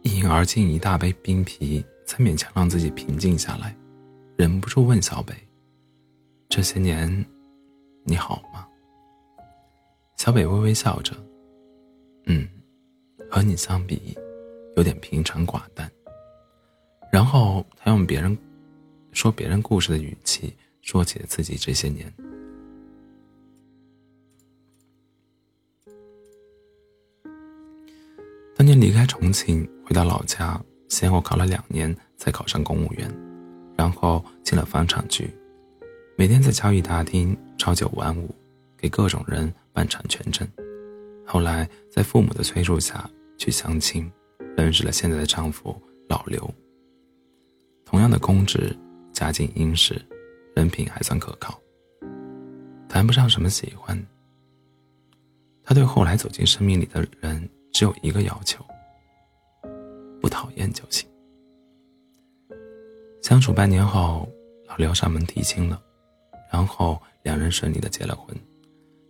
[0.02, 3.74] 一饮而尽一大杯冰啤，才勉强让自己平静下来，
[4.36, 5.32] 忍不住问小北
[6.50, 7.24] ：“这些年，
[8.04, 8.68] 你好吗？”
[10.18, 11.12] 小北微微笑着
[12.26, 12.46] ：“嗯，
[13.30, 14.18] 和你相比，
[14.76, 15.88] 有点平常寡淡。
[17.12, 18.36] 然后他用别人
[19.12, 20.52] 说别人故事的语气
[20.82, 22.12] 说起了自己这些年。
[28.56, 33.08] 当年离开重庆回到老家，先后考了两年才考上公务员，
[33.76, 35.32] 然后进了房产局，
[36.16, 38.34] 每天在交易大厅朝九晚五，
[38.76, 40.44] 给各种人办产权证。
[41.24, 44.10] 后来在父母的催促下去相亲，
[44.56, 46.52] 认识了现在的丈夫老刘。
[47.84, 48.76] 同样的公职，
[49.12, 49.94] 家境殷实，
[50.56, 51.56] 人品还算可靠。
[52.88, 53.96] 谈不上什么喜欢。
[55.62, 58.64] 他对后来走进生命里的人只有一个要求：
[60.20, 61.08] 不讨厌就行。
[63.22, 64.28] 相处半年后，
[64.66, 65.80] 老刘上门提亲了，
[66.52, 68.36] 然后两人顺利的结了婚。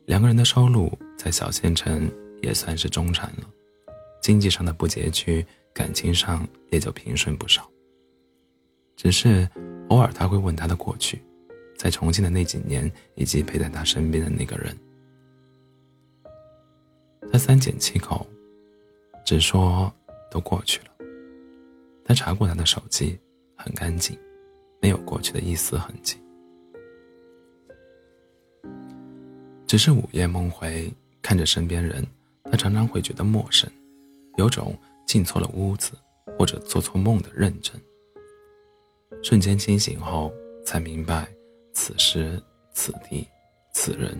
[0.08, 3.46] 两个人的收入在小县城也算是中产了，
[4.22, 5.44] 经济上的不拮据，
[5.74, 7.70] 感情上也就平顺不少。
[8.96, 9.46] 只是
[9.90, 11.22] 偶尔他会问他的过去，
[11.76, 14.74] 在重庆的那几年，以及陪在他身边的那个人。
[17.30, 18.26] 他三缄其口，
[19.26, 19.92] 只说
[20.30, 20.86] 都过去了。
[22.02, 23.18] 他查过他的手机，
[23.54, 24.18] 很干净，
[24.80, 26.16] 没有过去的一丝痕迹。
[29.68, 32.02] 只是午夜梦回，看着身边人，
[32.44, 33.70] 他常常会觉得陌生，
[34.38, 34.74] 有种
[35.06, 35.92] 进错了屋子
[36.38, 37.78] 或者做错梦的认真。
[39.22, 40.32] 瞬间清醒后，
[40.64, 41.28] 才明白，
[41.74, 43.28] 此时此地
[43.74, 44.18] 此人，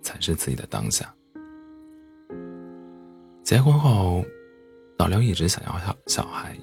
[0.00, 1.12] 才是自己的当下。
[3.42, 4.24] 结婚后，
[4.96, 6.56] 老刘一直想要小小孩，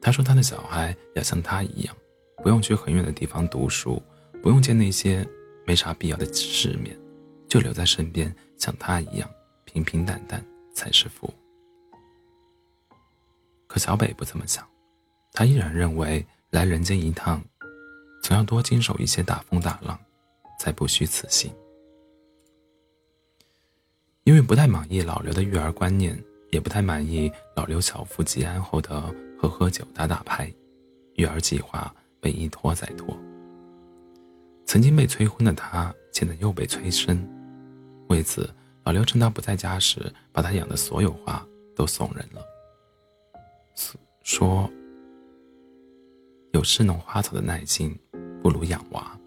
[0.00, 1.94] 他说他的小孩要像他一样，
[2.42, 4.02] 不用去很远的地方读书，
[4.42, 5.28] 不用见那些。
[5.66, 6.98] 没啥必要的世面，
[7.48, 9.30] 就留在身边，像他一样
[9.64, 10.44] 平平淡淡
[10.74, 11.32] 才是福。
[13.66, 14.66] 可小北不这么想，
[15.32, 17.40] 他依然认为来人间一趟，
[18.22, 19.98] 总要多经受一些大风大浪，
[20.58, 21.52] 才不虚此行。
[24.24, 26.20] 因为不太满意老刘的育儿观念，
[26.50, 29.00] 也不太满意老刘小富即安后的
[29.38, 30.52] 喝喝酒打打牌，
[31.14, 33.16] 育儿计划被一拖再拖。
[34.70, 37.28] 曾经被催婚的他，现在又被催生。
[38.08, 38.48] 为此，
[38.84, 42.40] 老刘趁他不在家时，把他养的所有花都送人了，
[44.22, 44.70] 说
[46.54, 47.98] ：“有侍弄花草的耐心，
[48.40, 49.18] 不如养娃。”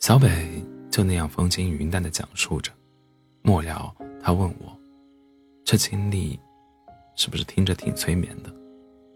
[0.00, 2.72] 小北就那样风轻云淡的讲述着，
[3.42, 4.74] 末了，他问我
[5.64, 6.40] ：“这经历，
[7.14, 8.50] 是不是听着挺催眠的？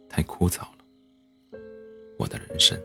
[0.06, 1.58] 太枯燥了，
[2.18, 2.78] 我的人生。”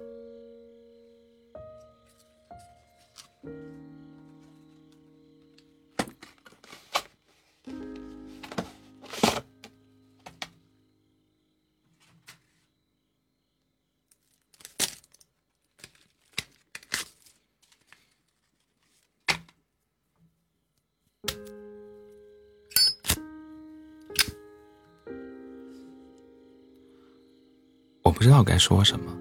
[28.01, 29.11] 我不知道该说什么，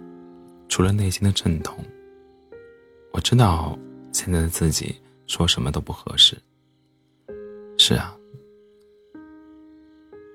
[0.68, 1.84] 除了内心的阵痛。
[3.12, 3.76] 我知道
[4.24, 6.34] 现在的自己说什么都不合适。
[7.76, 8.16] 是啊，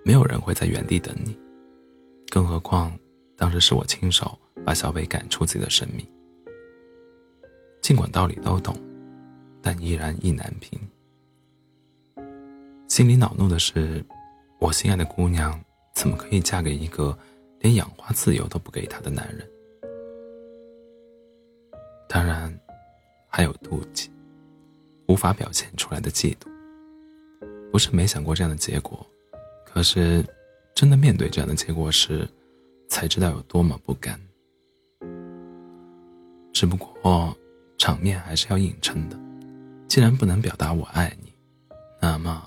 [0.06, 1.36] 没有人会在原地等你，
[2.30, 2.96] 更何况
[3.36, 6.06] 当时是我亲手把小北赶出自己的生命。
[7.82, 8.76] 尽管道理都懂，
[9.60, 10.80] 但依然意难平。
[12.88, 14.06] 心里恼怒的是，
[14.60, 15.60] 我心爱的姑娘
[15.96, 17.18] 怎么可以嫁给一个？
[17.62, 19.50] 连养花自由都不给她的男人，
[22.08, 22.56] 当然
[23.40, 24.12] 还有妒忌，
[25.08, 26.50] 无法表现出来的嫉妒。
[27.72, 29.08] 不是没想过这样的结果，
[29.66, 30.22] 可是
[30.76, 32.28] 真的面对这样的结果时，
[32.90, 34.20] 才知道有多么不甘。
[36.52, 37.34] 只不过
[37.78, 39.18] 场面还是要硬撑的，
[39.88, 41.32] 既然不能表达我爱你，
[42.02, 42.46] 那么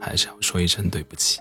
[0.00, 1.38] 还是要说一声对不起。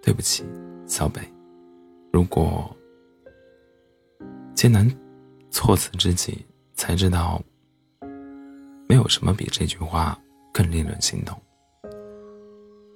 [0.00, 0.44] 对不起，
[0.86, 1.20] 小北。
[2.12, 2.76] 如果
[4.60, 4.86] 艰难
[5.50, 6.44] 措辞之际
[6.74, 7.42] 才知道，
[8.86, 10.20] 没有什么比这句话
[10.52, 11.40] 更令人心痛。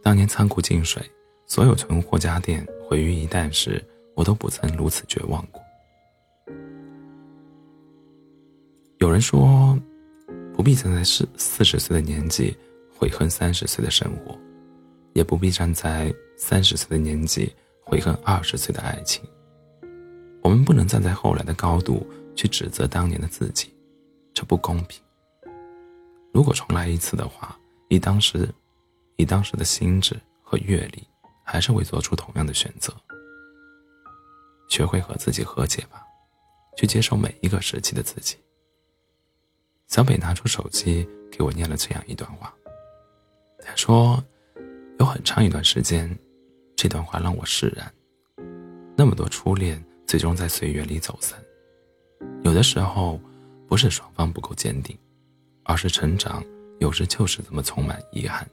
[0.03, 1.03] 当年仓库进水，
[1.47, 3.83] 所有存货家电毁于一旦时，
[4.15, 5.63] 我都不曾如此绝望过。
[8.99, 9.75] 有人说，
[10.53, 12.55] 不必站在四四十岁的年纪
[12.95, 14.39] 悔恨三十岁的生活。
[15.15, 17.51] 也不必站在三十岁的年纪
[17.81, 19.25] 悔恨二十岁的爱情。
[20.45, 23.75] 我们不能站在后来的高度去指责当年的自己，
[24.35, 25.03] 这不公平。
[26.35, 28.47] 如果重来一次的话，以当时，
[29.17, 31.03] 以当时的心智和阅历，
[31.43, 32.95] 还是会做出同样的选择。
[34.69, 36.05] 学会和自己和解吧，
[36.77, 38.37] 去接受每一个时期的自己。
[39.89, 42.55] 小北拿出手机给我念了这样一段话。
[43.61, 44.23] 他说
[45.01, 46.15] ：“有很长一段时间，
[46.77, 47.91] 这段话让我释然。
[48.95, 51.39] 那么多初恋，最终在岁月里走散。
[52.43, 53.21] 有的时候，
[53.67, 54.97] 不是双方不够坚定。”
[55.67, 56.45] 而是成长，
[56.79, 58.47] 有时就是这么充满遗憾。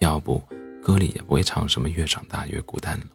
[0.00, 0.42] 要不，
[0.82, 3.06] 歌里也不会唱什么越长大越孤单了。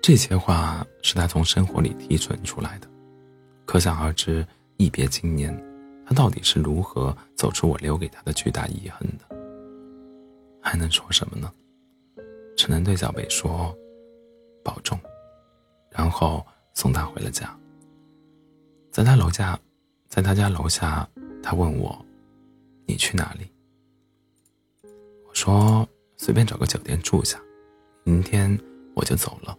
[0.00, 2.88] 这些话是他从生活里提纯出来的，
[3.66, 5.52] 可想而知，一别经年，
[6.06, 9.24] 他到底是如何走出我留给他的巨大遗憾的？
[10.62, 11.52] 还能说什么呢？
[12.56, 13.76] 只能对小北说
[14.62, 14.98] ：“保重。”
[15.90, 17.58] 然后送他回了家。
[18.90, 19.58] 在他楼下。
[20.08, 21.08] 在他家楼下，
[21.40, 22.04] 他问我
[22.84, 23.48] ：“你去哪里？”
[25.24, 25.88] 我说
[26.18, 27.40] ：“随便找个酒店住下，
[28.02, 28.58] 明天
[28.96, 29.56] 我就走了，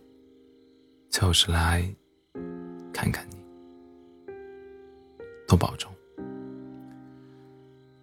[1.10, 1.90] 就是来
[2.92, 3.38] 看看你，
[5.48, 5.90] 多保重。”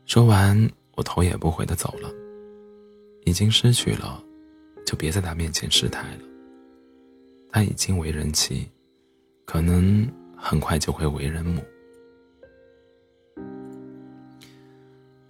[0.06, 2.10] 说完，我头也不回的走了。
[3.26, 4.24] 已经失去了，
[4.86, 6.27] 就别在他面前失态了。
[7.50, 8.70] 他已经为人妻，
[9.44, 11.62] 可能很快就会为人母。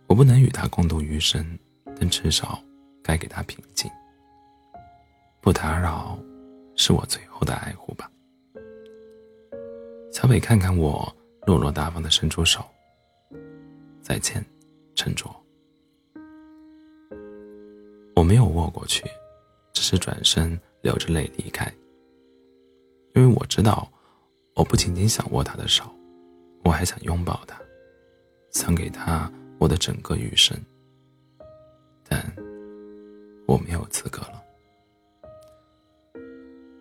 [0.07, 1.59] 我不能与他共度余生，
[1.99, 2.61] 但至少
[3.03, 3.91] 该给他平静。
[5.41, 6.19] 不打扰，
[6.75, 8.11] 是我最后的爱护吧。
[10.13, 11.15] 小北看看我，
[11.47, 12.65] 落落大方的伸出手。
[14.03, 14.45] 再见，
[14.95, 15.35] 陈卓。
[18.17, 19.05] 我没有握过去，
[19.73, 21.73] 只是转身流着泪离开。
[23.19, 23.91] 因为我知道，
[24.55, 25.83] 我不仅仅想握他的手，
[26.63, 27.61] 我还想拥抱他，
[28.53, 29.29] 想给他。
[29.59, 30.57] 我的整个余生，
[32.09, 32.33] 但
[33.45, 34.41] 我没有资格了，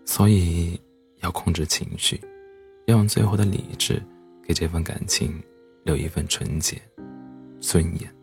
[0.06, 0.80] 所以
[1.22, 2.22] 要控制情绪，
[2.86, 4.00] 要用最后的理智
[4.44, 5.42] 给这份感情
[5.84, 6.80] 留一份纯洁、
[7.60, 8.17] 尊严。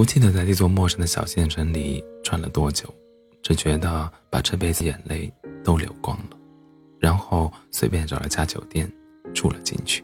[0.00, 2.88] 不记得在这座陌生的小县城里转了多久，
[3.42, 5.30] 只觉得把这辈子眼泪。
[5.62, 6.38] 都流光了，
[6.98, 8.90] 然后随便找了家酒店
[9.34, 10.02] 住了进去。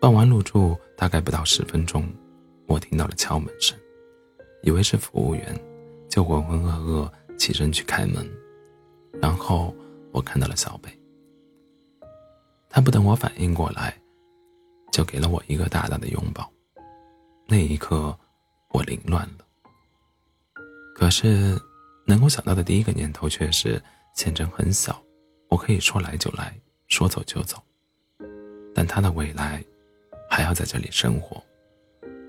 [0.00, 2.12] 办完入住大概不到十分钟，
[2.66, 3.78] 我听到了敲门声，
[4.64, 5.56] 以为是服务员，
[6.08, 8.28] 就浑浑噩噩起身去开门。
[9.22, 9.72] 然后
[10.10, 10.90] 我看到了小北，
[12.68, 13.96] 他不等我反应过来，
[14.90, 16.50] 就给了我一个大大的拥抱。
[17.46, 18.18] 那一刻，
[18.70, 19.44] 我凌乱了。
[20.94, 21.58] 可是，
[22.06, 23.80] 能够想到的第一个念头却是。
[24.12, 25.00] 县城很小，
[25.48, 26.54] 我可以说来就来，
[26.88, 27.62] 说走就走。
[28.74, 29.64] 但他的未来
[30.28, 31.42] 还要在这里生活，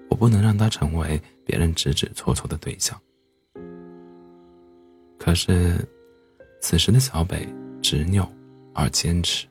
[0.08, 2.98] 我不能让他成为别人指指戳戳的对象。
[5.18, 5.86] 可是，
[6.62, 7.50] 此时的小北
[7.82, 8.32] 执拗
[8.76, 9.48] 而坚持，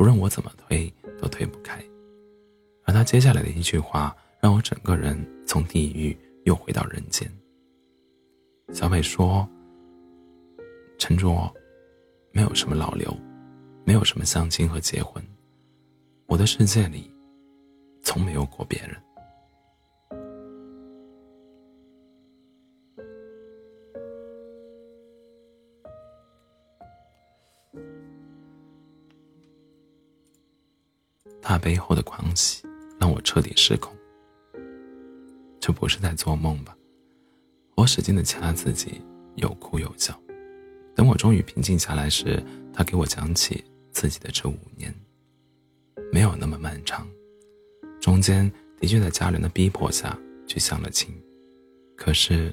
[0.00, 1.82] 无论我怎么推都推不开。
[2.84, 5.16] 而他接下来的一句话，让我整个人
[5.50, 7.28] 从地狱又回到人间。
[8.72, 9.48] 小北说
[10.96, 11.52] ：“陈卓。”
[12.30, 13.12] 没有什么老刘，
[13.84, 15.20] 没有什么相亲和结婚，
[16.26, 17.12] 我的世界里
[18.00, 18.96] 从没有过别人。
[31.42, 32.64] 他背后的狂喜
[33.00, 33.92] 让我彻底失控，
[35.60, 36.74] 这不是在做梦吧？
[37.76, 39.00] 我使劲的掐自己，
[39.36, 40.18] 有哭有笑。
[40.94, 42.42] 等我终于平静下来时，
[42.72, 44.94] 他给我讲起自己的这五年，
[46.12, 47.06] 没有那么漫长，
[48.00, 51.14] 中间的确在家人的逼迫下去相了亲，
[51.96, 52.52] 可是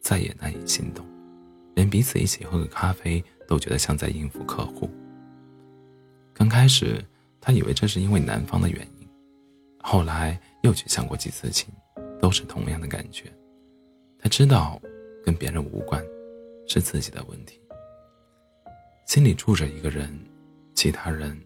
[0.00, 1.04] 再也难以心动，
[1.74, 4.88] 连彼此一起喝个咖啡都觉得像在应付客户。
[6.32, 7.04] 刚开始
[7.40, 9.08] 他以为这是因为男方的原因，
[9.82, 11.72] 后来又去相过几次亲，
[12.24, 13.30] 都是同样的感觉，
[14.18, 14.80] 他知道
[15.22, 16.02] 跟别人无关，
[16.66, 17.60] 是自己的问题。
[19.04, 20.08] 心里住着一个人，
[20.74, 21.38] 其他人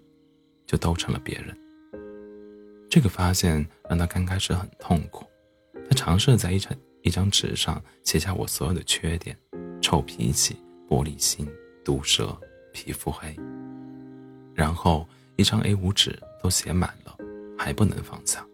[0.66, 1.58] 就都成了别人。
[2.88, 5.26] 这个发现让他刚开始很痛苦，
[5.90, 6.72] 他尝试在一张
[7.02, 9.36] 一张纸上写下我所有的缺点：
[9.82, 11.44] 臭脾气、玻璃心、
[11.84, 12.40] 毒舌、
[12.72, 13.34] 皮肤黑。
[14.54, 15.04] 然后
[15.34, 17.16] 一张 A 五纸都写满了，
[17.58, 18.46] 还不能放下。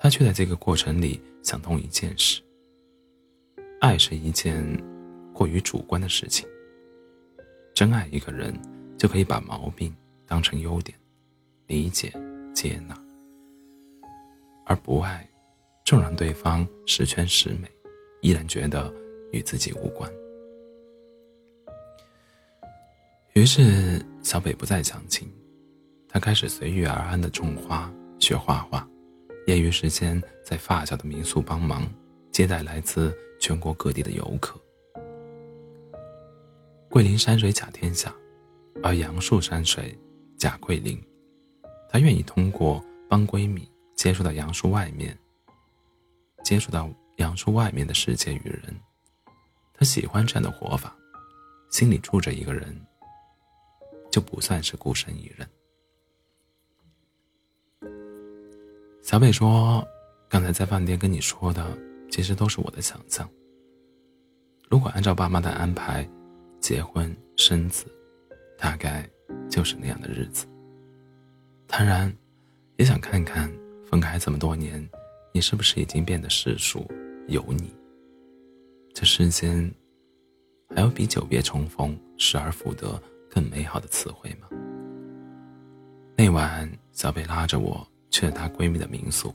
[0.00, 2.40] 他却在这个过程里想通一件事：
[3.80, 4.64] 爱是一件。
[5.32, 6.46] 过于主观的事情。
[7.72, 8.54] 真爱一个人，
[8.98, 9.96] 就可以把毛病
[10.26, 10.94] 当成优点，
[11.66, 12.12] 理解、
[12.52, 12.94] 接纳；
[14.66, 15.26] 而不爱，
[15.82, 17.70] 纵让对方十全十美，
[18.20, 18.92] 依然觉得
[19.32, 20.12] 与自己无关。
[23.32, 25.26] 于是，小北不再相亲，
[26.06, 28.86] 他开始随遇而安的种花、学画画，
[29.50, 31.84] 业余时间在发小的民宿帮忙，
[32.30, 34.56] 接待来自全国各地的游客。
[36.88, 38.14] 桂林山水甲天下，
[38.80, 39.98] 而杨树山水
[40.38, 41.02] 甲桂林。
[41.88, 45.18] 她愿意通过帮闺蜜接触到杨树外面，
[46.44, 48.80] 接触到杨树外面的世界与人。
[49.74, 50.96] 她喜欢这样的活法，
[51.72, 52.80] 心里住着一个人，
[54.12, 55.44] 就不算是孤身一人。
[59.10, 59.84] 小北说
[60.30, 61.76] ：“刚才在饭店跟你说的，
[62.12, 63.28] 其实都是我的想象。
[64.68, 66.08] 如果按照爸妈的安排。”
[66.60, 67.86] 结婚生子，
[68.56, 69.04] 大概
[69.48, 70.46] 就是那样的日子。
[71.66, 72.14] 当然，
[72.76, 73.50] 也想看看
[73.84, 74.88] 分开这么多年，
[75.32, 76.86] 你是不是已经变得世俗
[77.26, 77.74] 油腻。
[78.94, 79.74] 这世间，
[80.72, 84.46] 还有比久别重逢、失而复得更美好的词汇吗？
[86.14, 89.34] 那晚，小北拉着我去了她闺蜜的民宿，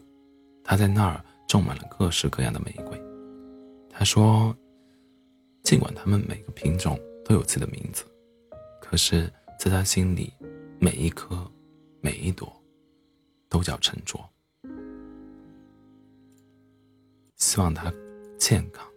[0.63, 3.01] 她在那儿种满了各式各样的玫瑰。
[3.89, 4.55] 她说，
[5.63, 6.99] 尽管它们每个品种。
[7.27, 8.05] 都有自己的名字，
[8.79, 10.31] 可是，在她心里，
[10.77, 11.51] 每一颗、
[11.99, 12.55] 每一朵，
[13.49, 14.19] 都叫沉着。
[17.37, 17.91] 希望她
[18.37, 18.87] 健康，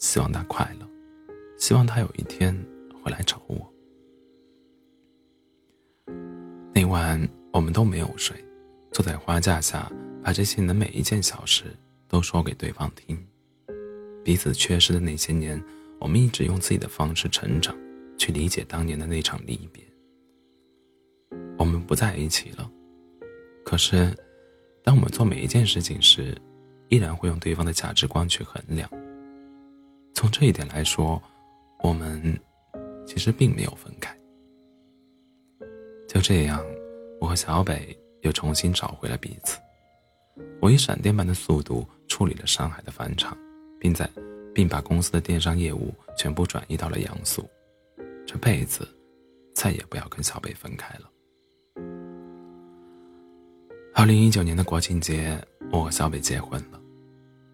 [0.00, 0.88] 希望她快乐，
[1.56, 2.52] 希望她有一天
[3.04, 3.72] 会来找我。
[6.74, 7.16] 那晚
[7.52, 8.36] 我们都没有睡，
[8.92, 9.90] 坐在花架下，
[10.22, 11.64] 把这些年的每一件小事
[12.08, 13.18] 都说给对方听。
[14.24, 15.62] 彼此缺失的那些年。
[15.98, 17.74] 我们一直用自己的方式成长，
[18.18, 19.82] 去理解当年的那场离别。
[21.56, 22.70] 我们不在一起了，
[23.64, 24.14] 可是，
[24.84, 26.36] 当我们做每一件事情时，
[26.88, 28.86] 依然会用对方的价值观去衡量。
[30.14, 31.20] 从这一点来说，
[31.82, 32.38] 我们
[33.06, 34.14] 其实并没有分开。
[36.06, 36.62] 就这样，
[37.22, 39.58] 我和小北又重新找回了彼此。
[40.60, 43.34] 我以闪电般的速度处理了上海的返场，
[43.80, 44.06] 并在。
[44.56, 47.46] 并把公司的电商业务全部转移到了杨苏，
[48.26, 48.88] 这辈子
[49.54, 51.10] 再也不要跟小北分开了。
[53.92, 55.38] 二零一九年的国庆节，
[55.70, 56.80] 我和小北结婚了，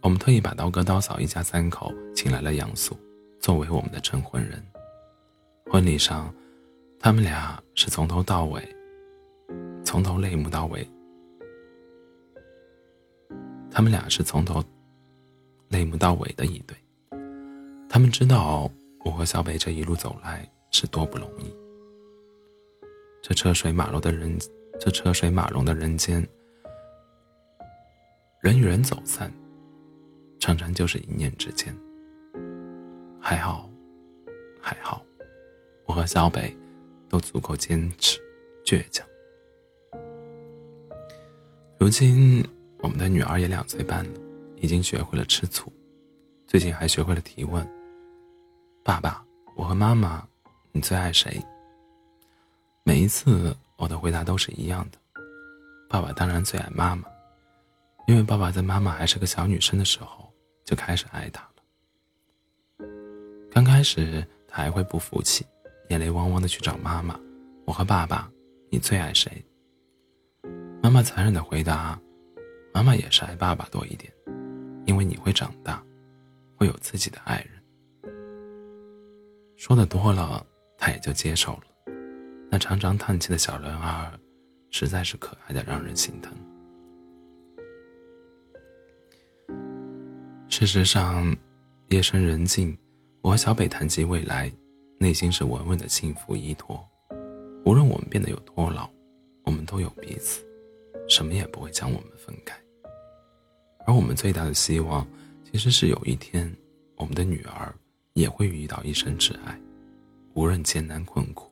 [0.01, 2.97] 我们特意把刀哥刀嫂一家三口请来了杨素，
[3.41, 4.65] 作为我们的证婚人。
[5.69, 6.33] 婚礼上，
[7.01, 8.63] 他们俩是从头到尾，
[9.93, 10.89] 从头泪目到尾，
[13.71, 14.65] 他们俩是从头
[15.69, 16.75] 泪目到尾的一对。
[17.91, 18.71] 他们知道
[19.05, 21.55] 我和小北这一路走来是多不容易。
[23.21, 24.35] 这车水马龙的人，
[24.81, 26.27] 这车水马龙的人间，
[28.41, 29.31] 人与人走散，
[30.41, 31.77] 常常就是一念之间。
[33.21, 33.69] 还好，
[34.59, 35.05] 还好，
[35.85, 36.57] 我和小北
[37.11, 38.19] 都足够坚持、
[38.65, 39.07] 倔强。
[41.83, 42.47] 如今，
[42.79, 44.21] 我们的女儿也两岁半了，
[44.55, 45.69] 已经学会了吃醋，
[46.47, 47.69] 最近还学会了提问。
[48.85, 49.21] 爸爸，
[49.57, 50.25] 我和妈妈，
[50.71, 51.45] 你最爱谁？
[52.85, 54.99] 每一次我的回答都是一样的。
[55.91, 57.03] 爸爸当然最爱妈妈，
[58.07, 60.33] 因为爸爸在妈妈还是个小女生的时候
[60.65, 62.87] 就开始爱她了。
[63.51, 65.45] 刚开始他还会不服气，
[65.89, 67.19] 眼泪汪汪的去找妈妈
[67.67, 68.31] ：“我和爸爸，
[68.71, 69.45] 你最爱谁？”
[70.83, 71.97] 妈妈残忍的回答
[72.75, 74.13] ：“妈妈也是爱爸爸多一点，
[74.85, 75.81] 因为你会长大，
[76.57, 78.13] 会有自己的爱人。”
[79.57, 80.45] 说的多了，
[80.77, 81.63] 他也就接受了。
[82.51, 84.13] 那常常叹气的小人儿，
[84.71, 86.35] 实在是可爱的让人心疼。
[90.49, 91.35] 事实上，
[91.91, 92.77] 夜深人静，
[93.23, 94.53] 我和小北谈及未来，
[94.99, 96.85] 内心是稳稳的幸福依托。
[97.65, 98.91] 无论我们变得有多老，
[99.45, 100.45] 我们都有彼此，
[101.09, 102.57] 什么也不会将我们分开。
[103.87, 105.07] 而我们最大的希望，
[105.45, 106.55] 其实是有一天，
[106.97, 107.75] 我们的女儿。
[108.15, 109.59] 也会遇到一生挚爱，
[110.35, 111.51] 无论艰难困苦，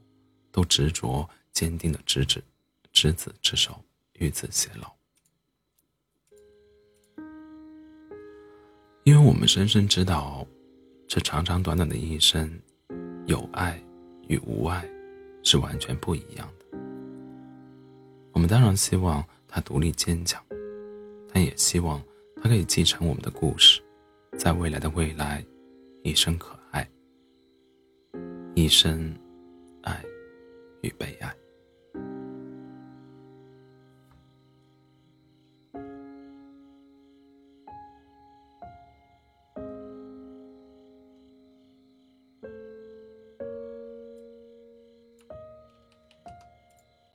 [0.53, 2.45] 都执着坚定的执子
[2.93, 3.83] 执子之手，
[4.19, 4.93] 与子偕老。
[9.05, 10.47] 因为我们深深知道，
[11.09, 12.53] 这长长短短的一生，
[13.25, 13.83] 有爱
[14.29, 14.87] 与无爱
[15.43, 16.79] 是完全不一样的。
[18.33, 20.43] 我们当然希望他独立坚强，
[21.33, 22.03] 但也希望
[22.37, 23.83] 他可以继承我们的故事，
[24.39, 25.45] 在未来的未来。
[26.03, 26.89] 一生可爱，
[28.55, 29.15] 一生
[29.83, 30.03] 爱
[30.81, 31.31] 与被爱。